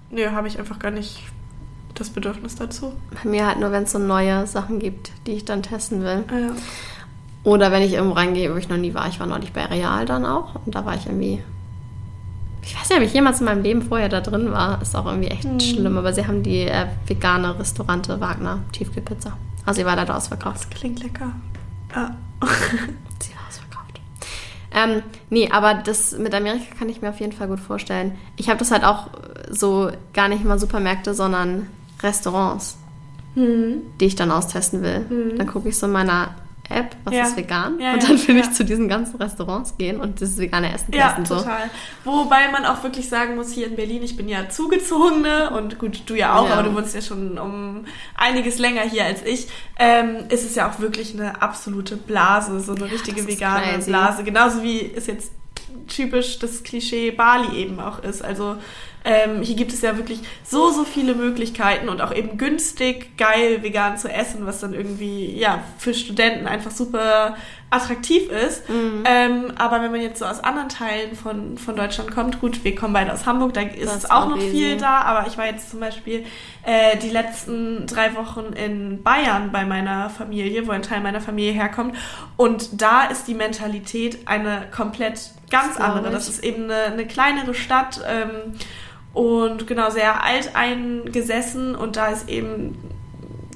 [0.09, 1.21] nö, habe ich einfach gar nicht
[1.99, 2.93] das Bedürfnis dazu.
[3.23, 6.23] Bei mir halt nur, wenn es so neue Sachen gibt, die ich dann testen will.
[6.31, 6.51] Ja.
[7.43, 9.07] Oder wenn ich irgendwo reingehe, wo ich noch nie war.
[9.07, 11.41] Ich war neulich bei Real dann auch und da war ich irgendwie
[12.67, 14.81] ich weiß nicht, ob ich jemals in meinem Leben vorher da drin war.
[14.81, 15.59] Ist auch irgendwie echt mhm.
[15.61, 15.97] schlimm.
[15.97, 19.37] Aber sie haben die äh, vegane Restaurante Wagner Tiefkühlpizza.
[19.65, 20.57] Also sie war leider ausverkauft.
[20.57, 21.31] Das klingt lecker.
[21.95, 22.17] Ja.
[23.21, 24.01] sie war ausverkauft.
[24.73, 28.17] Ähm, nee, aber das mit Amerika kann ich mir auf jeden Fall gut vorstellen.
[28.35, 29.07] Ich habe das halt auch
[29.49, 31.67] so gar nicht mal Supermärkte, sondern
[32.01, 32.77] Restaurants,
[33.35, 33.81] mhm.
[33.99, 34.99] die ich dann austesten will.
[34.99, 35.37] Mhm.
[35.37, 36.35] Dann gucke ich so in meiner
[36.69, 37.23] App, was ja.
[37.23, 37.79] ist vegan?
[37.79, 41.23] Ja, und dann will ich zu diesen ganzen Restaurants gehen und das vegane Essen testen.
[41.23, 41.69] Ja, total.
[42.03, 42.11] So.
[42.11, 46.03] Wobei man auch wirklich sagen muss, hier in Berlin, ich bin ja zugezogene und gut,
[46.07, 47.85] du ja auch, aber du wohnst ja schon um
[48.15, 49.47] einiges länger hier als ich,
[49.79, 53.89] ähm, ist es ja auch wirklich eine absolute Blase, so eine richtige vegane crazy.
[53.89, 54.23] Blase.
[54.23, 55.31] Genauso wie es jetzt
[55.87, 58.21] typisch das Klischee Bali eben auch ist.
[58.21, 58.57] Also
[59.05, 63.63] ähm, hier gibt es ja wirklich so, so viele Möglichkeiten und auch eben günstig, geil,
[63.63, 67.35] vegan zu essen, was dann irgendwie, ja, für Studenten einfach super
[67.69, 68.69] attraktiv ist.
[68.69, 69.03] Mhm.
[69.05, 72.75] Ähm, aber wenn man jetzt so aus anderen Teilen von, von Deutschland kommt, gut, wir
[72.75, 75.69] kommen beide aus Hamburg, da ist es auch noch viel da, aber ich war jetzt
[75.71, 76.25] zum Beispiel
[76.63, 81.51] äh, die letzten drei Wochen in Bayern bei meiner Familie, wo ein Teil meiner Familie
[81.51, 81.95] herkommt.
[82.37, 86.11] Und da ist die Mentalität eine komplett ganz das andere.
[86.11, 88.01] Das ist eben eine, eine kleinere Stadt.
[88.07, 88.53] Ähm,
[89.13, 92.77] und genau sehr alt eingesessen und da ist eben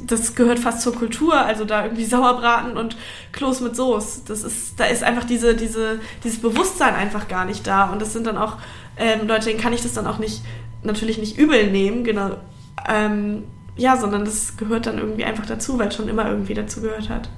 [0.08, 2.98] das gehört fast zur Kultur, also da irgendwie Sauerbraten und
[3.32, 4.22] Kloß mit Soße.
[4.28, 7.92] Das ist, da ist einfach diese, diese, dieses Bewusstsein einfach gar nicht da.
[7.92, 8.58] Und das sind dann auch
[8.98, 10.42] ähm, Leute, denen kann ich das dann auch nicht,
[10.84, 12.38] natürlich nicht übel nehmen, genau.
[12.88, 13.44] Ähm,
[13.78, 17.10] ja, sondern das gehört dann irgendwie einfach dazu, weil es schon immer irgendwie dazu gehört
[17.10, 17.30] hat.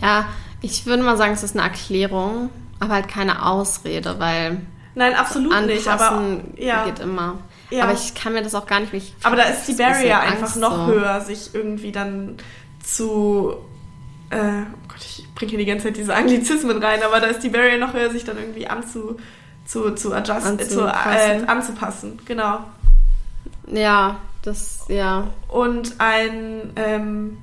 [0.00, 0.26] Ja,
[0.60, 2.50] ich würde mal sagen, es ist eine Erklärung,
[2.82, 4.60] aber halt keine Ausrede, weil.
[4.94, 5.86] Nein, absolut nicht.
[5.86, 6.84] Aber ja.
[6.84, 7.38] geht immer.
[7.70, 7.84] Ja.
[7.84, 8.92] Aber ich kann mir das auch gar nicht.
[8.92, 10.92] Ich aber da ist die Barrier einfach noch so.
[10.92, 12.36] höher, sich irgendwie dann
[12.82, 13.54] zu.
[14.30, 17.40] Äh, oh Gott, ich bringe hier die ganze Zeit diese Anglizismen rein, aber da ist
[17.40, 19.16] die Barrier noch höher, sich dann irgendwie anzu,
[19.64, 21.38] zu, zu adjust, anzupassen.
[21.38, 22.20] Zu, äh, anzupassen.
[22.26, 22.64] Genau.
[23.68, 25.28] Ja, das, ja.
[25.48, 27.38] Und ein ähm,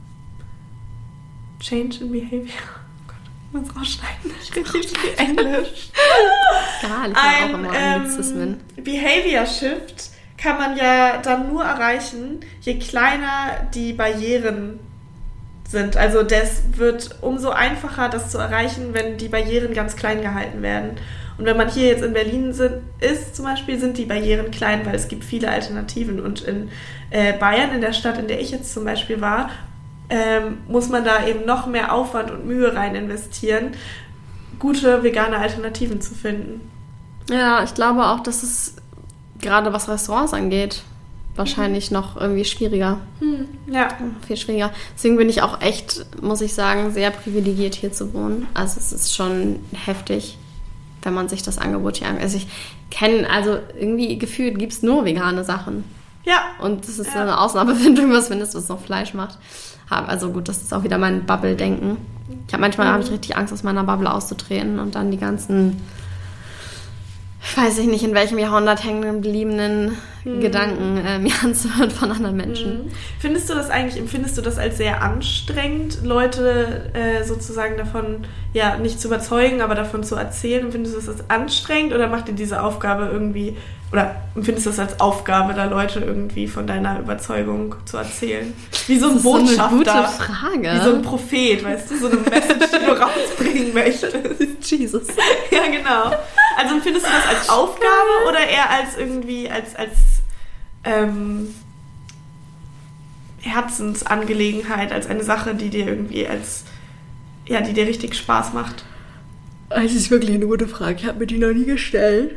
[1.60, 2.79] Change in Behavior.
[3.52, 4.32] Muss rausschneiden.
[4.54, 4.84] Hier viel
[5.18, 5.90] Englisch.
[6.82, 12.80] Gar nicht, ein, auch immer ähm, Behavior Shift kann man ja dann nur erreichen, je
[12.80, 14.80] kleiner die Barrieren
[15.68, 15.98] sind.
[15.98, 20.92] Also das wird umso einfacher, das zu erreichen, wenn die Barrieren ganz klein gehalten werden.
[21.38, 24.86] Und wenn man hier jetzt in Berlin sind, ist zum Beispiel, sind die Barrieren klein,
[24.86, 26.20] weil es gibt viele Alternativen.
[26.20, 26.70] Und in
[27.12, 29.50] äh, Bayern, in der Stadt, in der ich jetzt zum Beispiel war,
[30.10, 33.72] ähm, muss man da eben noch mehr Aufwand und Mühe rein investieren,
[34.58, 36.62] gute vegane Alternativen zu finden.
[37.30, 38.76] Ja, ich glaube auch, dass es
[39.40, 40.84] gerade was Restaurants angeht,
[41.36, 41.98] wahrscheinlich mhm.
[41.98, 43.00] noch irgendwie schwieriger.
[43.20, 43.48] Mhm.
[43.72, 43.90] Ja.
[44.28, 44.72] Viel schwieriger.
[44.96, 48.48] Deswegen bin ich auch echt, muss ich sagen, sehr privilegiert hier zu wohnen.
[48.54, 50.38] Also es ist schon heftig,
[51.04, 52.24] wenn man sich das Angebot hier anguckt.
[52.24, 52.48] Also ich
[52.90, 55.84] kenne, also irgendwie gefühlt gibt es nur vegane Sachen.
[56.24, 56.42] Ja.
[56.60, 57.22] Und das ist ja.
[57.22, 59.38] eine Ausnahme, wenn du irgendwas findest, was noch Fleisch macht.
[59.90, 61.98] Also gut, das ist auch wieder mein Bubble-Denken.
[62.48, 62.92] Ich habe manchmal mhm.
[62.92, 65.82] habe ich richtig Angst, aus meiner Bubble auszutreten und dann die ganzen
[67.42, 70.42] ich weiß nicht, in welchem Jahrhundert hängen gebliebenen hm.
[70.42, 72.72] Gedanken äh, mir anzuhören von anderen Menschen.
[72.72, 72.92] Hm.
[73.20, 78.78] Findest du das eigentlich, empfindest du das als sehr anstrengend, Leute äh, sozusagen davon, ja,
[78.78, 80.72] nicht zu überzeugen, aber davon zu erzählen?
[80.72, 83.56] Findest du das als anstrengend oder macht dir diese Aufgabe irgendwie,
[83.92, 88.54] oder empfindest du das als Aufgabe, da Leute irgendwie von deiner Überzeugung zu erzählen?
[88.88, 89.58] Wie so ein das ist Botschafter.
[89.58, 90.74] So eine gute Frage.
[90.74, 94.18] Wie so ein Prophet, weißt du, so eine Message, die du rausbringen möchtest.
[94.70, 95.08] Jesus.
[95.52, 96.16] Ja, genau.
[96.60, 99.98] Also empfindest du das als Aufgabe oder eher als irgendwie, als, als
[100.84, 101.56] ähm,
[103.40, 106.66] Herzensangelegenheit, als eine Sache, die dir irgendwie als,
[107.48, 108.84] ja, die dir richtig Spaß macht?
[109.70, 110.98] Das ist wirklich eine gute Frage.
[111.00, 112.36] Ich habe mir die noch nie gestellt.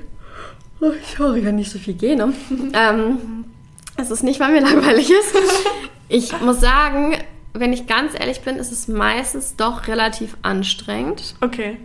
[0.80, 2.18] Oh, sorry, ich kann nicht so viel gehen.
[2.18, 2.32] Ne?
[2.74, 3.44] ähm,
[3.96, 5.34] es ist nicht, weil mir langweilig ist.
[6.08, 7.16] Ich muss sagen,
[7.54, 11.34] wenn ich ganz ehrlich bin, ist es meistens doch relativ anstrengend.
[11.40, 11.78] Okay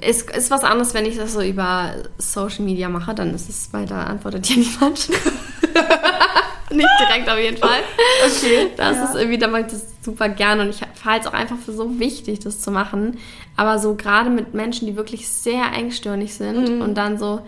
[0.00, 3.68] es ist was anderes, wenn ich das so über Social Media mache, dann ist es,
[3.72, 5.08] weil da antwortet ja niemand.
[6.72, 7.80] Nicht direkt auf jeden Fall.
[8.24, 8.68] Okay.
[8.76, 9.04] Das ja.
[9.04, 11.72] ist irgendwie, da mache ich das super gerne und ich halte es auch einfach für
[11.72, 13.18] so wichtig, das zu machen.
[13.56, 16.82] Aber so gerade mit Menschen, die wirklich sehr engstirnig sind mhm.
[16.82, 17.40] und dann so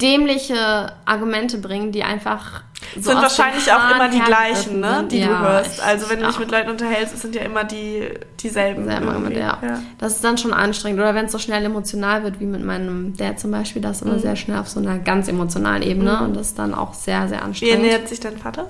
[0.00, 2.62] dämliche Argumente bringen, die einfach
[2.94, 5.82] so sind wahrscheinlich auch immer die gleichen, ne, die ja, du hörst.
[5.82, 8.88] Also wenn du dich mit Leuten unterhältst, sind ja immer die dieselben.
[8.88, 9.58] Ja.
[9.62, 9.82] ja.
[9.98, 11.00] Das ist dann schon anstrengend.
[11.00, 14.02] Oder wenn es so schnell emotional wird, wie mit meinem Dad zum Beispiel, das ist
[14.02, 14.20] immer mhm.
[14.20, 16.26] sehr schnell auf so einer ganz emotionalen Ebene mhm.
[16.26, 17.82] und das ist dann auch sehr, sehr anstrengend.
[17.82, 18.66] Wie ernährt sich dein Vater?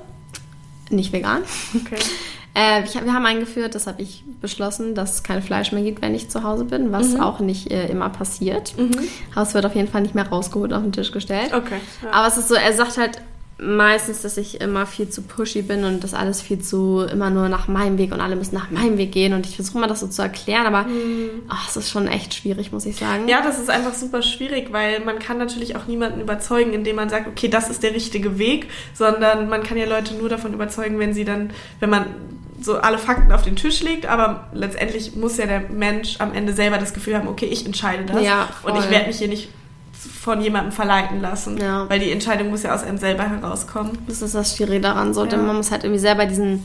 [0.91, 1.43] Nicht vegan.
[1.75, 1.99] Okay.
[2.57, 6.01] Äh, ich, wir haben eingeführt, das habe ich beschlossen, dass es kein Fleisch mehr gibt,
[6.01, 7.21] wenn ich zu Hause bin, was mhm.
[7.21, 8.73] auch nicht äh, immer passiert.
[8.79, 8.97] Mhm.
[9.35, 11.53] Haus wird auf jeden Fall nicht mehr rausgeholt, auf den Tisch gestellt.
[11.53, 11.79] Okay.
[12.03, 12.13] Ja.
[12.13, 13.21] Aber es ist so, er sagt halt
[13.59, 17.49] meistens, dass ich immer viel zu pushy bin und das alles viel zu immer nur
[17.49, 20.01] nach meinem Weg und alle müssen nach meinem Weg gehen und ich versuche mal das
[20.01, 21.43] so zu erklären, aber mhm.
[21.67, 23.29] es ist schon echt schwierig, muss ich sagen.
[23.29, 27.09] Ja, das ist einfach super schwierig, weil man kann natürlich auch niemanden überzeugen, indem man
[27.09, 30.99] sagt, okay, das ist der richtige Weg, sondern man kann ja Leute nur davon überzeugen,
[30.99, 31.51] wenn sie dann,
[31.81, 32.07] wenn man
[32.67, 36.53] so alle Fakten auf den Tisch legt, aber letztendlich muss ja der Mensch am Ende
[36.53, 39.49] selber das Gefühl haben, okay, ich entscheide das ja, und ich werde mich hier nicht
[39.93, 41.89] von jemandem verleiten lassen, ja.
[41.89, 43.97] weil die Entscheidung muss ja aus einem selber herauskommen.
[44.09, 45.37] Das ist das Schwierige daran, so, ja.
[45.37, 46.65] man muss halt irgendwie selber diesen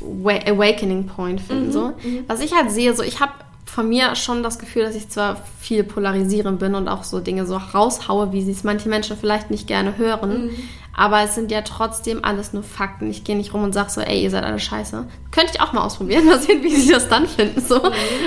[0.00, 1.72] Awakening Point finden, mhm.
[1.72, 1.86] so.
[2.02, 2.24] Mhm.
[2.26, 3.32] Was ich halt sehe, so ich habe
[3.64, 7.46] von mir schon das Gefühl, dass ich zwar viel polarisierend bin und auch so Dinge
[7.46, 10.50] so raushaue, wie sie es manche Menschen vielleicht nicht gerne hören, mhm.
[10.94, 13.10] Aber es sind ja trotzdem alles nur Fakten.
[13.10, 15.06] Ich gehe nicht rum und sage so, ey, ihr seid alle scheiße.
[15.30, 17.80] Könnte ich auch mal ausprobieren, mal sehen, wie sie das dann finden, so.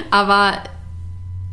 [0.09, 0.53] Aber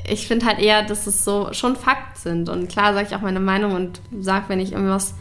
[0.08, 2.48] ich finde halt eher, dass es so schon Fakt sind.
[2.48, 5.14] Und klar sage ich auch meine Meinung und sage, wenn ich irgendwas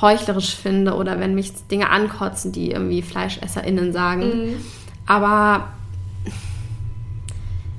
[0.00, 4.22] heuchlerisch finde oder wenn mich Dinge ankotzen, die irgendwie FleischesserInnen sagen.
[4.22, 4.64] Mhm.
[5.06, 5.72] Aber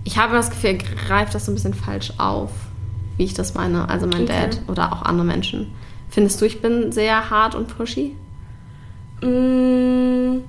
[0.04, 2.52] ich habe das Gefühl, er greift das so ein bisschen falsch auf,
[3.18, 3.90] wie ich das meine.
[3.90, 4.50] Also mein okay.
[4.50, 5.72] Dad oder auch andere Menschen.
[6.12, 8.16] Findest du, ich bin sehr hart und pushy?
[9.22, 10.42] Mm.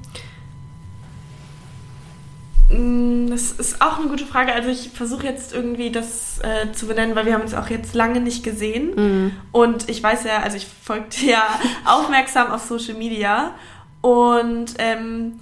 [3.28, 4.52] Das ist auch eine gute Frage.
[4.52, 7.94] Also ich versuche jetzt irgendwie das äh, zu benennen, weil wir haben uns auch jetzt
[7.94, 8.94] lange nicht gesehen.
[8.94, 9.32] Mhm.
[9.52, 11.42] Und ich weiß ja, also ich folge dir ja
[11.84, 13.54] aufmerksam auf Social Media.
[14.00, 15.38] Und ähm,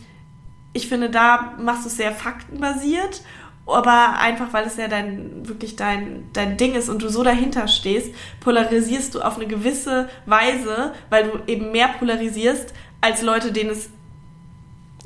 [0.73, 3.23] ich finde, da machst du es sehr faktenbasiert.
[3.67, 7.69] Aber einfach, weil es ja dein, wirklich dein, dein Ding ist und du so dahinter
[7.69, 13.71] stehst, polarisierst du auf eine gewisse Weise, weil du eben mehr polarisierst als Leute, denen
[13.71, 13.91] es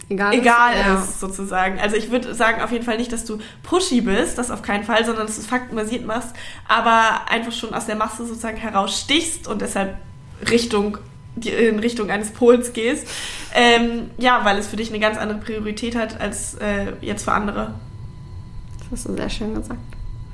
[0.08, 0.94] Egal, egal ist, ja.
[1.02, 1.78] ist, sozusagen.
[1.80, 4.84] Also ich würde sagen auf jeden Fall nicht, dass du pushy bist, das auf keinen
[4.84, 6.30] Fall, sondern dass du es faktenbasiert machst,
[6.68, 9.96] aber einfach schon aus der Masse sozusagen herausstichst und deshalb
[10.50, 10.98] Richtung
[11.42, 13.08] in Richtung eines Pols gehst.
[13.54, 17.32] Ähm, ja, weil es für dich eine ganz andere Priorität hat als äh, jetzt für
[17.32, 17.74] andere.
[18.90, 19.80] Das hast du sehr schön gesagt.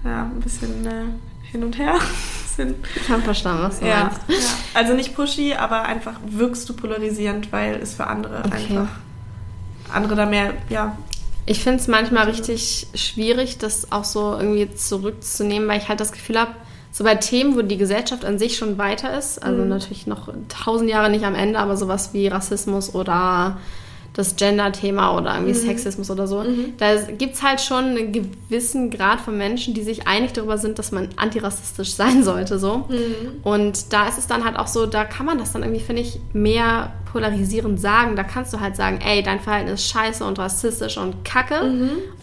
[0.04, 1.04] Ja, ein bisschen äh,
[1.50, 1.94] hin und her.
[2.94, 4.20] Ich habe verstanden, was du ja, meinst.
[4.28, 4.36] ja.
[4.74, 8.76] Also nicht pushy, aber einfach wirkst du polarisierend, weil es für andere Okay.
[8.76, 8.88] einfach
[9.94, 10.94] andere da mehr, ja,
[11.46, 16.12] Ich finde es manchmal richtig schwierig, das auch so irgendwie zurückzunehmen, weil ich halt das
[16.12, 16.50] Gefühl habe,
[16.92, 20.90] so bei Themen, wo die Gesellschaft an sich schon weiter ist, also natürlich noch tausend
[20.90, 23.56] Jahre nicht am Ende, aber sowas wie Rassismus oder
[24.12, 26.44] das Gender-Thema oder irgendwie Sexismus oder so,
[26.78, 30.78] da gibt es halt schon einen gewissen Grad von Menschen, die sich einig darüber sind,
[30.78, 32.58] dass man antirassistisch sein sollte.
[32.58, 32.88] So.
[33.44, 36.02] Und da ist es dann halt auch so, da kann man das dann irgendwie, finde
[36.02, 38.16] ich, mehr polarisierend sagen.
[38.16, 41.60] Da kannst du halt sagen, ey, dein Verhalten ist scheiße und rassistisch und kacke.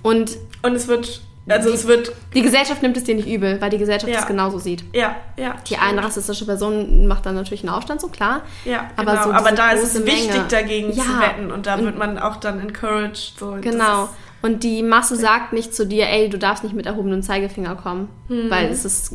[0.04, 3.70] Und Und es wird, also es wird, die Gesellschaft nimmt es dir nicht übel, weil
[3.70, 4.20] die Gesellschaft Ja.
[4.20, 4.84] es genauso sieht.
[4.94, 5.56] ja, ja.
[5.70, 8.42] Die eine rassistische Person macht dann natürlich einen Aufstand, so klar.
[8.66, 9.24] Ja, aber genau.
[9.26, 10.46] so aber da ist es wichtig, Menge.
[10.50, 11.22] dagegen zu Ja.
[11.22, 13.34] wetten und da wird man auch dann encouraged.
[13.40, 13.52] So.
[13.56, 14.04] Das Genau.
[14.06, 14.12] ist-
[14.44, 18.08] Und die Masse sagt nicht zu dir, ey, du darfst nicht mit erhobenem Zeigefinger kommen,
[18.28, 19.14] weil es ist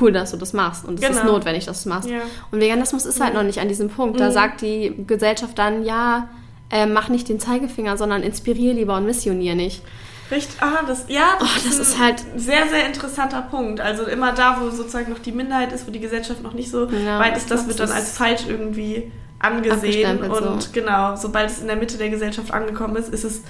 [0.00, 1.20] cool, dass du das machst und es ist Mhm.
[1.20, 1.32] Genau.
[1.32, 2.08] notwendig, dass du es machst.
[2.08, 2.16] Ja.
[2.16, 2.22] Mhm.
[2.52, 4.18] Und Veganismus ist halt noch nicht an diesem Punkt.
[4.18, 6.28] Da sagt die Gesellschaft dann, ja,
[6.70, 9.82] äh, mach nicht den Zeigefinger, sondern inspirier lieber und missionier nicht.
[10.30, 13.80] Richtig, ah, das, ja, das, Oh, das ein ist halt- sehr, sehr interessanter Punkt.
[13.80, 16.88] Also immer da, wo sozusagen noch die Minderheit ist, wo die Gesellschaft noch nicht so
[16.90, 20.20] Ja, weit ist, das wird dann ist als falsch irgendwie angesehen.
[20.22, 20.68] Und so.
[20.72, 23.42] genau, sobald es in der Mitte der Gesellschaft angekommen ist, ist es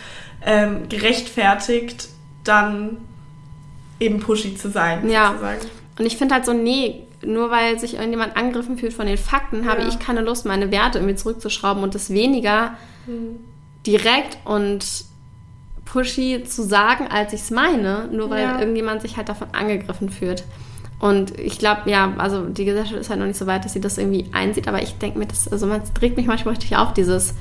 [0.44, 2.08] ähm, gerechtfertigt,
[2.44, 2.96] dann
[4.00, 5.28] eben pushy zu sein, Ja.
[5.28, 5.60] sozusagen.
[5.98, 9.68] Und ich finde halt so, nee, nur weil sich irgendjemand angegriffen fühlt von den Fakten,
[9.68, 9.88] habe Ja.
[9.88, 13.38] ich keine Lust, meine Werte irgendwie zurückzuschrauben und das weniger Hm.
[13.86, 14.84] direkt und
[15.92, 18.58] pushy zu sagen, als ich es meine, nur weil Ja.
[18.58, 20.44] irgendjemand sich halt davon angegriffen fühlt.
[20.98, 23.80] Und ich glaube, ja, also die Gesellschaft ist halt noch nicht so weit, dass sie
[23.80, 26.94] das irgendwie einsieht, aber ich denke mir, das, also man trägt mich manchmal richtig auf,
[26.94, 27.34] dieses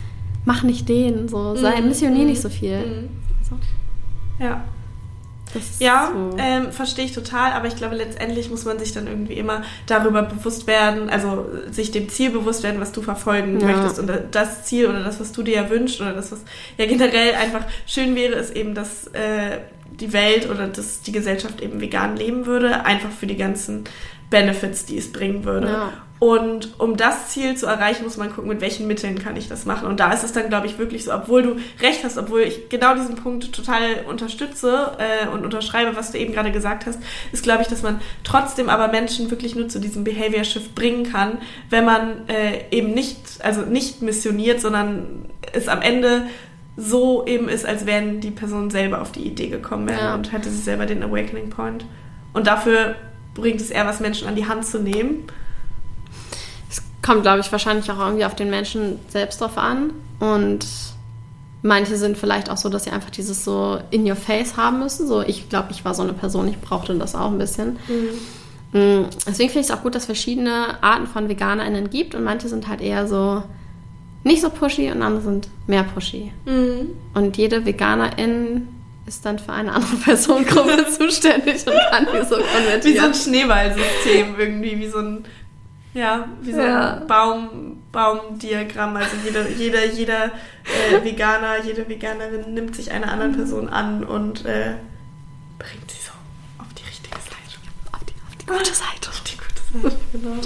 [0.43, 2.79] mach nicht den, so, sei, Mhm, missionier mhm, nicht so viel.
[2.79, 3.09] Mhm.
[3.39, 3.55] Also,
[4.39, 4.63] Ja.
[5.79, 6.37] Ja, so.
[6.37, 10.23] ähm, verstehe ich total, aber ich glaube, letztendlich muss man sich dann irgendwie immer darüber
[10.23, 13.67] bewusst werden, also äh, sich dem Ziel bewusst werden, was du verfolgen Ja.
[13.67, 13.99] möchtest.
[13.99, 16.39] Und das Ziel oder das, was du dir ja wünschst oder das, was
[16.77, 19.59] ja generell einfach schön wäre, ist eben, dass äh,
[19.91, 23.83] die Welt oder dass die Gesellschaft eben vegan leben würde, einfach für die ganzen
[24.31, 25.67] Benefits, die es bringen würde.
[25.67, 25.93] Ja.
[26.17, 29.65] Und um das Ziel zu erreichen, muss man gucken, mit welchen Mitteln kann ich das
[29.65, 29.87] machen.
[29.87, 32.69] Und da ist es dann, glaube ich, wirklich so, obwohl du recht hast, obwohl ich
[32.69, 36.99] genau diesen Punkt total unterstütze äh, und unterschreibe, was du eben gerade gesagt hast,
[37.31, 41.11] ist, glaube ich, dass man trotzdem aber Menschen wirklich nur zu diesem Behavior Shift bringen
[41.11, 41.39] kann,
[41.71, 46.27] wenn man äh, eben nicht, also nicht missioniert, sondern es am Ende
[46.77, 50.13] so eben ist, als wären die Personen selber auf die Idee gekommen wären Ja.
[50.13, 51.83] und hätte sie selber den Awakening Point.
[52.33, 52.95] Und dafür
[53.33, 55.27] bringt es eher was, Menschen an die Hand zu nehmen.
[56.69, 59.91] Es kommt, glaube ich, wahrscheinlich auch irgendwie auf den Menschen selbst drauf an.
[60.19, 60.65] Und
[61.61, 65.07] manche sind vielleicht auch so, dass sie einfach dieses so in your face haben müssen.
[65.07, 67.77] So, ich glaube, ich war so eine Person, ich brauchte das auch ein bisschen.
[68.73, 72.23] Mm, Deswegen finde ich es auch gut, dass es verschiedene Arten von VeganerInnen gibt und
[72.23, 73.43] manche sind halt eher so
[74.23, 76.31] nicht so pushy und andere sind mehr pushy.
[77.13, 78.67] Und jede Veganerin
[79.05, 83.05] ist dann für eine andere Personengruppe zuständig und kann die so Wie so konvertieren.
[83.05, 85.25] ein Schneeballsystem irgendwie, wie so ein,
[85.93, 86.97] ja, wie so Ja.
[86.97, 88.95] ein Baum, Baumdiagramm.
[88.95, 94.45] Also jeder, jeder, jeder äh, Veganer, jede Veganerin nimmt sich einer anderen Person an und
[94.45, 94.75] äh,
[95.59, 96.11] bringt sie so
[96.59, 97.91] auf die richtige Seite.
[97.91, 99.09] Auf die, auf die gute Seite.
[99.09, 100.41] Auf die gute Seite, genau.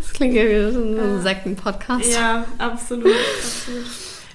[0.00, 2.06] Das klingt ja wie so ein Sekten-Podcast.
[2.12, 3.86] Ja, absolut, absolut.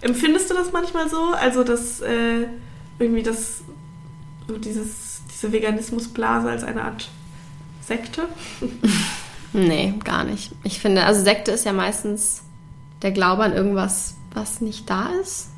[0.02, 1.32] Empfindest du das manchmal so?
[1.40, 2.46] Also, dass äh,
[3.00, 3.62] irgendwie das,
[4.48, 7.10] so dieses, diese Veganismusblase als eine Art
[7.86, 8.24] Sekte?
[9.56, 10.52] Nee, gar nicht.
[10.64, 12.42] Ich finde, also Sekte ist ja meistens
[13.04, 15.50] der Glaube an irgendwas, was nicht da ist.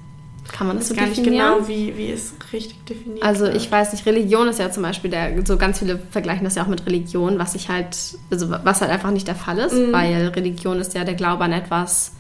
[0.52, 1.54] Kann man das so gar nicht definieren?
[1.60, 5.10] genau, wie, wie es richtig definiert Also ich weiß nicht, Religion ist ja zum Beispiel
[5.12, 7.98] der, so ganz viele vergleichen das ja auch mit Religion, was ich halt,
[8.30, 9.94] also was halt einfach nicht der Fall ist, Mhm.
[9.94, 12.12] weil Religion ist ja der Glaube an etwas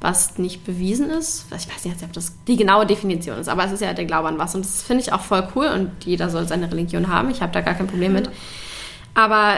[0.00, 1.46] was nicht bewiesen ist.
[1.56, 4.28] Ich weiß nicht, ob das die genaue Definition ist, aber es ist ja der Glaube
[4.28, 4.54] an was.
[4.54, 7.30] Und das finde ich auch voll cool und jeder soll seine Religion haben.
[7.30, 8.30] Ich habe da gar kein Problem mit.
[9.14, 9.56] Aber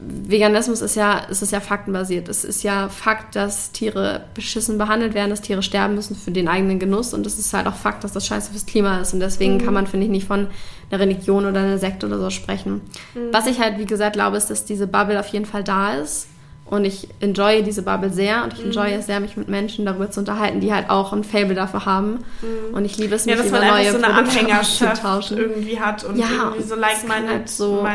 [0.00, 2.28] Veganismus ist ja, es ist ja faktenbasiert.
[2.28, 6.48] Es ist ja Fakt, dass Tiere beschissen behandelt werden, dass Tiere sterben müssen für den
[6.48, 7.14] eigenen Genuss.
[7.14, 9.12] Und es ist halt auch Fakt, dass das scheiße fürs Klima ist.
[9.12, 9.64] Und deswegen mhm.
[9.64, 10.48] kann man, finde ich, nicht von
[10.90, 12.80] einer Religion oder einer Sekte oder so sprechen.
[13.14, 13.32] Mhm.
[13.32, 16.28] Was ich halt, wie gesagt, glaube, ist, dass diese Bubble auf jeden Fall da ist.
[16.70, 18.66] Und ich enjoye diese Bubble sehr und ich mhm.
[18.66, 21.86] enjoye es sehr, mich mit Menschen darüber zu unterhalten, die halt auch ein Fable dafür
[21.86, 22.24] haben.
[22.42, 22.74] Mhm.
[22.74, 25.38] Und ich liebe es, mich ja, dass über man neue so eine Anhängerschaft zu tauschen.
[25.38, 27.86] irgendwie hat und ja, irgendwie so like-minded halt so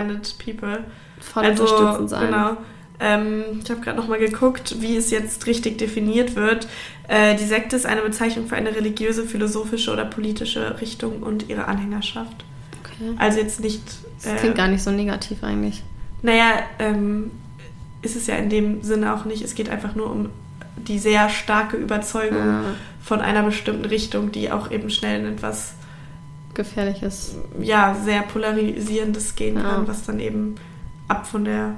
[0.44, 0.84] people
[1.20, 2.28] voll also, unterstützend sein.
[2.28, 2.58] Genau.
[3.00, 6.68] Ähm, ich habe gerade nochmal geguckt, wie es jetzt richtig definiert wird.
[7.08, 11.66] Äh, die Sekte ist eine Bezeichnung für eine religiöse, philosophische oder politische Richtung und ihre
[11.68, 12.46] Anhängerschaft.
[12.84, 13.12] Okay.
[13.18, 13.82] Also jetzt nicht.
[14.24, 15.84] Das klingt äh, gar nicht so negativ eigentlich.
[16.22, 17.32] Naja, ähm,
[18.04, 19.42] ist es ja in dem Sinne auch nicht.
[19.42, 20.30] Es geht einfach nur um
[20.78, 22.64] die sehr starke Überzeugung ja.
[23.02, 25.74] von einer bestimmten Richtung, die auch eben schnell in etwas
[26.54, 27.36] Gefährliches.
[27.60, 29.64] Ja, sehr polarisierendes gehen ja.
[29.64, 30.56] kann, was dann eben
[31.08, 31.76] ab von der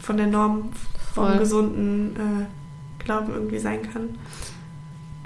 [0.00, 0.70] von der Norm
[1.14, 1.38] vom Voll.
[1.38, 4.08] gesunden äh, Glauben irgendwie sein kann.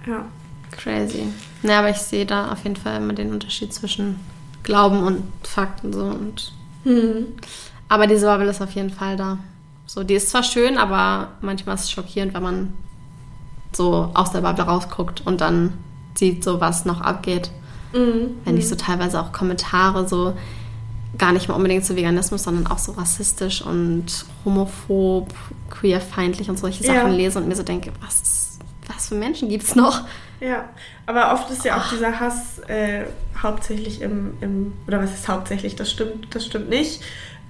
[0.06, 0.24] Ja.
[0.72, 1.28] Crazy.
[1.62, 4.18] Ja, aber ich sehe da auf jeden Fall immer den Unterschied zwischen
[4.62, 6.52] Glauben und Fakten so und.
[6.84, 7.26] Mhm.
[7.92, 9.36] Aber diese Bubble ist auf jeden Fall da.
[9.84, 12.72] So, die ist zwar schön, aber manchmal ist es schockierend, wenn man
[13.70, 15.74] so aus der Bubble rausguckt und dann
[16.14, 17.50] sieht, so was noch abgeht.
[17.92, 18.30] Mhm.
[18.46, 20.32] Wenn ich so teilweise auch Kommentare so
[21.18, 25.28] gar nicht mal unbedingt zu Veganismus, sondern auch so rassistisch und homophob,
[25.68, 27.16] queerfeindlich und solche Sachen ja.
[27.16, 30.00] lese und mir so denke, was, was für Menschen gibt es noch?
[30.40, 30.70] Ja,
[31.04, 33.04] aber oft ist ja auch dieser Hass äh,
[33.40, 37.02] hauptsächlich im, im, oder was ist hauptsächlich, das stimmt, das stimmt nicht,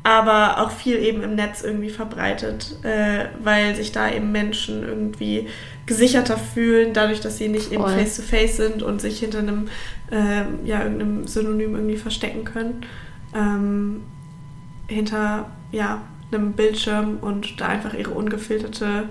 [0.05, 5.49] aber auch viel eben im Netz irgendwie verbreitet, äh, weil sich da eben Menschen irgendwie
[5.87, 9.69] gesicherter fühlen, dadurch, dass sie nicht eben face-to-face -face sind und sich hinter einem,
[10.11, 12.85] äh, ja, irgendeinem Synonym irgendwie verstecken können
[13.35, 14.03] ähm,
[14.89, 19.09] hinter ja, einem Bildschirm und da einfach ihre ungefilterte,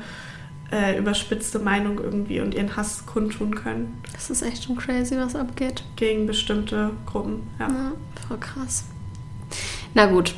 [0.72, 4.02] äh, überspitzte Meinung irgendwie und ihren Hass kundtun können.
[4.14, 5.84] Das ist echt schon crazy, was abgeht.
[5.96, 7.68] Gegen bestimmte Gruppen, ja.
[7.68, 7.92] ja
[8.28, 8.86] voll krass.
[9.94, 10.36] Na gut.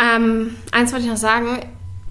[0.00, 1.60] Ähm, eins wollte ich noch sagen,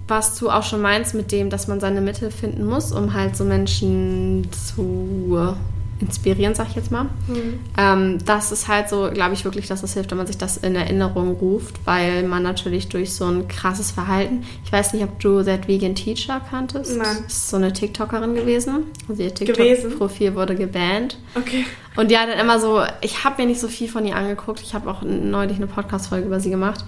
[0.06, 3.36] was du auch schon meinst mit dem, dass man seine Mittel finden muss, um halt
[3.36, 5.56] so Menschen zu
[6.00, 7.04] inspirieren, sag ich jetzt mal.
[7.04, 7.60] Mhm.
[7.76, 10.56] Ähm, das ist halt so, glaube ich wirklich, dass es hilft, wenn man sich das
[10.56, 15.20] in Erinnerung ruft, weil man natürlich durch so ein krasses Verhalten, ich weiß nicht, ob
[15.20, 16.96] du That Vegan Teacher kanntest.
[16.96, 17.18] Nein.
[17.24, 18.84] Das ist so eine TikTokerin gewesen.
[19.08, 21.18] Also ihr TikTok-Profil wurde gebannt.
[21.34, 21.64] Okay.
[21.96, 24.60] Und die hat dann immer so, ich habe mir nicht so viel von ihr angeguckt,
[24.62, 26.84] ich habe auch neulich eine Podcast-Folge über sie gemacht.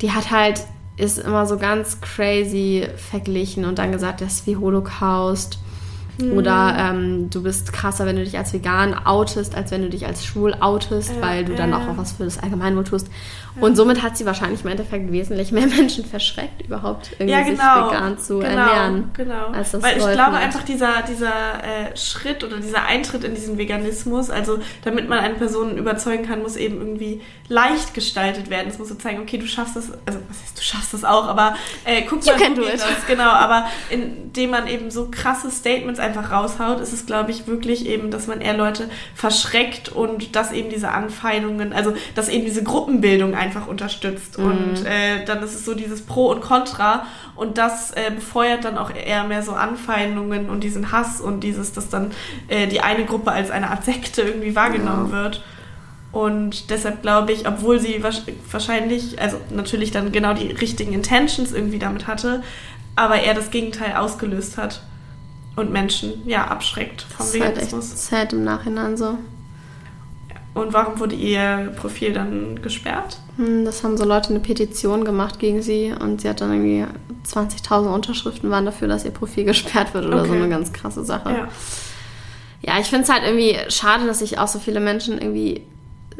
[0.00, 0.62] Die hat halt,
[0.96, 5.58] ist immer so ganz crazy verglichen und dann gesagt, das ist wie Holocaust
[6.20, 6.32] Mhm.
[6.32, 10.06] Oder ähm, du bist krasser, wenn du dich als vegan outest, als wenn du dich
[10.06, 11.78] als schwul outest, ja, weil du dann ja.
[11.78, 13.08] auch was für das Allgemeinwohl tust.
[13.60, 17.88] Und somit hat sie wahrscheinlich im Endeffekt wesentlich mehr Menschen verschreckt, überhaupt irgendwie ja, genau,
[17.88, 19.10] sich vegan zu genau, ernähren.
[19.16, 19.46] Genau.
[19.48, 20.42] Als das Weil ich glaube hat.
[20.42, 25.34] einfach dieser, dieser äh, Schritt oder dieser Eintritt in diesen Veganismus, also damit man eine
[25.34, 28.68] Person überzeugen kann, muss eben irgendwie leicht gestaltet werden.
[28.68, 31.26] Es muss so zeigen, okay, du schaffst das, also was heißt, du schaffst das auch,
[31.26, 36.30] aber äh, guck mal, wie das, genau, aber indem man eben so krasse Statements einfach
[36.30, 40.70] raushaut, ist es, glaube ich, wirklich eben, dass man eher Leute verschreckt und dass eben
[40.70, 44.38] diese Anfeindungen, also dass eben diese Gruppenbildung einfach einfach unterstützt.
[44.38, 44.44] Mhm.
[44.44, 48.78] Und äh, dann ist es so dieses Pro und Contra und das äh, befeuert dann
[48.78, 52.12] auch eher mehr so Anfeindungen und diesen Hass und dieses, dass dann
[52.48, 55.12] äh, die eine Gruppe als eine Art Sekte irgendwie wahrgenommen ja.
[55.12, 55.44] wird.
[56.10, 58.02] Und deshalb glaube ich, obwohl sie
[58.50, 62.42] wahrscheinlich, also natürlich dann genau die richtigen Intentions irgendwie damit hatte,
[62.96, 64.82] aber er das Gegenteil ausgelöst hat
[65.54, 67.92] und Menschen ja abschreckt vom das Veganismus.
[67.92, 69.18] Ist halt echt sad im Nachhinein so.
[70.54, 73.18] Und warum wurde ihr Profil dann gesperrt?
[73.36, 76.84] Hm, das haben so Leute eine Petition gemacht gegen sie und sie hat dann irgendwie
[77.26, 80.28] 20.000 Unterschriften waren dafür, dass ihr Profil gesperrt wird oder okay.
[80.28, 81.30] so eine ganz krasse Sache.
[81.30, 81.48] Ja,
[82.62, 85.62] ja ich finde es halt irgendwie schade, dass sich auch so viele Menschen irgendwie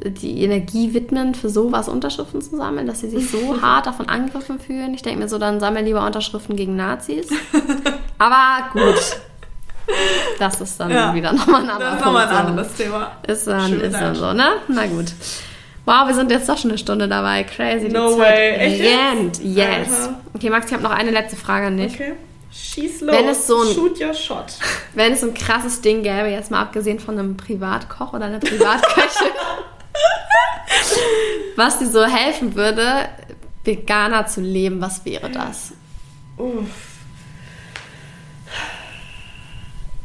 [0.05, 4.61] die Energie widmen, für sowas Unterschriften zu sammeln, dass sie sich so hart davon angegriffen
[4.61, 4.95] fühlen.
[4.95, 7.29] Ich denke mir so, dann sammel lieber Unterschriften gegen Nazis.
[8.19, 9.17] Aber gut,
[10.39, 11.15] das ist dann ja.
[11.15, 11.99] wieder nochmal ein anderes Thema.
[11.99, 13.13] Das ist nochmal ein anderes Thema.
[13.27, 14.49] Ist dann, ist dann so, ne?
[14.69, 15.13] Na gut.
[15.85, 17.45] Wow, wir sind jetzt doch schon eine Stunde dabei.
[17.45, 17.89] Crazy.
[17.89, 18.57] No way.
[18.57, 18.81] Echt?
[18.85, 19.43] End.
[19.43, 19.89] Yes.
[19.89, 20.21] Alter.
[20.35, 21.95] Okay, Max, ich habe noch eine letzte Frage an dich.
[21.95, 22.13] Okay.
[22.53, 23.15] Schieß los.
[23.15, 24.47] Wenn es so ein, Shoot your shot.
[24.95, 28.39] Wenn es so ein krasses Ding gäbe, jetzt mal abgesehen von einem Privatkoch oder einer
[28.39, 29.33] Privatköchin,
[31.57, 33.09] was dir so helfen würde,
[33.65, 35.73] veganer zu leben, was wäre das?
[36.37, 36.67] Uff.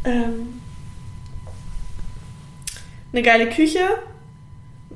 [0.05, 0.61] Ähm,
[3.11, 3.87] eine geile Küche,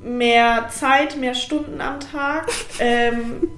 [0.02, 3.48] mehr Zeit, mehr Stunden am Tag, ähm,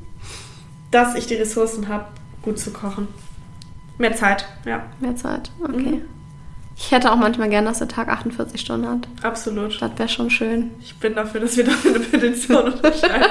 [0.90, 2.06] dass ich die Ressourcen habe,
[2.42, 3.08] gut zu kochen.
[3.98, 4.84] Mehr Zeit, ja.
[5.00, 5.72] Mehr Zeit, okay.
[5.74, 6.19] Mhm.
[6.82, 9.06] Ich hätte auch manchmal gerne, dass der Tag 48 Stunden hat.
[9.22, 9.80] Absolut.
[9.82, 10.70] Das wäre schon schön.
[10.80, 13.26] Ich bin dafür, dass wir dafür eine Petition unterschreiben.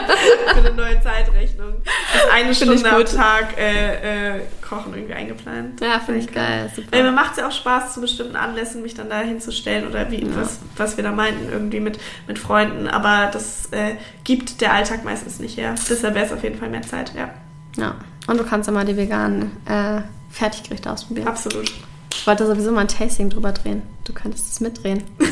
[0.54, 1.74] für eine neue Zeitrechnung.
[1.84, 5.82] Ist eine Stunde am Tag äh, äh, Kochen irgendwie eingeplant.
[5.82, 6.72] Ja, finde ich geil.
[6.76, 6.90] Super.
[6.92, 10.12] Weil mir macht es ja auch Spaß, zu bestimmten Anlässen mich dann da hinzustellen oder
[10.12, 10.28] wie, ja.
[10.36, 12.88] was, was wir da meinten, irgendwie mit, mit Freunden.
[12.88, 13.96] Aber das äh,
[14.26, 15.74] gibt der Alltag meistens nicht her.
[15.90, 17.32] Deshalb wäre es auf jeden Fall mehr Zeit, ja.
[17.78, 17.96] Ja.
[18.28, 21.28] Und du kannst immer die veganen äh, Fertiggerichte ausprobieren.
[21.28, 21.74] Absolut.
[22.20, 23.82] Ich wollte sowieso mal ein Tasting drüber drehen.
[24.04, 25.04] Du könntest es mitdrehen.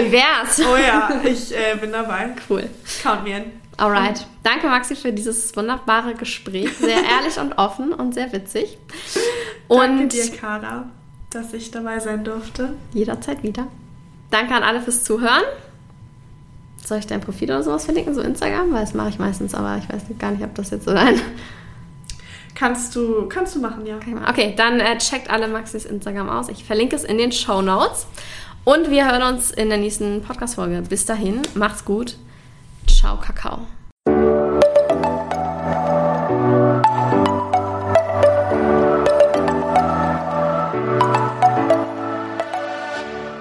[0.00, 0.60] Wie wär's?
[0.60, 2.28] Oh ja, ich äh, bin dabei.
[2.48, 2.70] Cool.
[3.02, 3.44] Count me in.
[3.76, 4.24] Alright.
[4.44, 6.76] Danke, Maxi, für dieses wunderbare Gespräch.
[6.78, 8.78] Sehr ehrlich und offen und sehr witzig.
[9.66, 10.90] Und Danke dir, Kara,
[11.30, 12.74] dass ich dabei sein durfte.
[12.92, 13.66] Jederzeit wieder.
[14.30, 15.42] Danke an alle fürs Zuhören.
[16.84, 18.72] Soll ich dein Profil oder sowas verlinken, so Instagram?
[18.72, 21.20] Weil das mache ich meistens, aber ich weiß gar nicht, ob das jetzt so ein
[22.56, 23.98] Kannst du, kannst du machen, ja.
[24.28, 26.48] Okay, dann äh, checkt alle Maxis Instagram aus.
[26.48, 28.06] Ich verlinke es in den Show Notes.
[28.64, 30.82] Und wir hören uns in der nächsten Podcast-Folge.
[30.88, 32.16] Bis dahin, macht's gut.
[32.88, 33.66] Ciao, Kakao.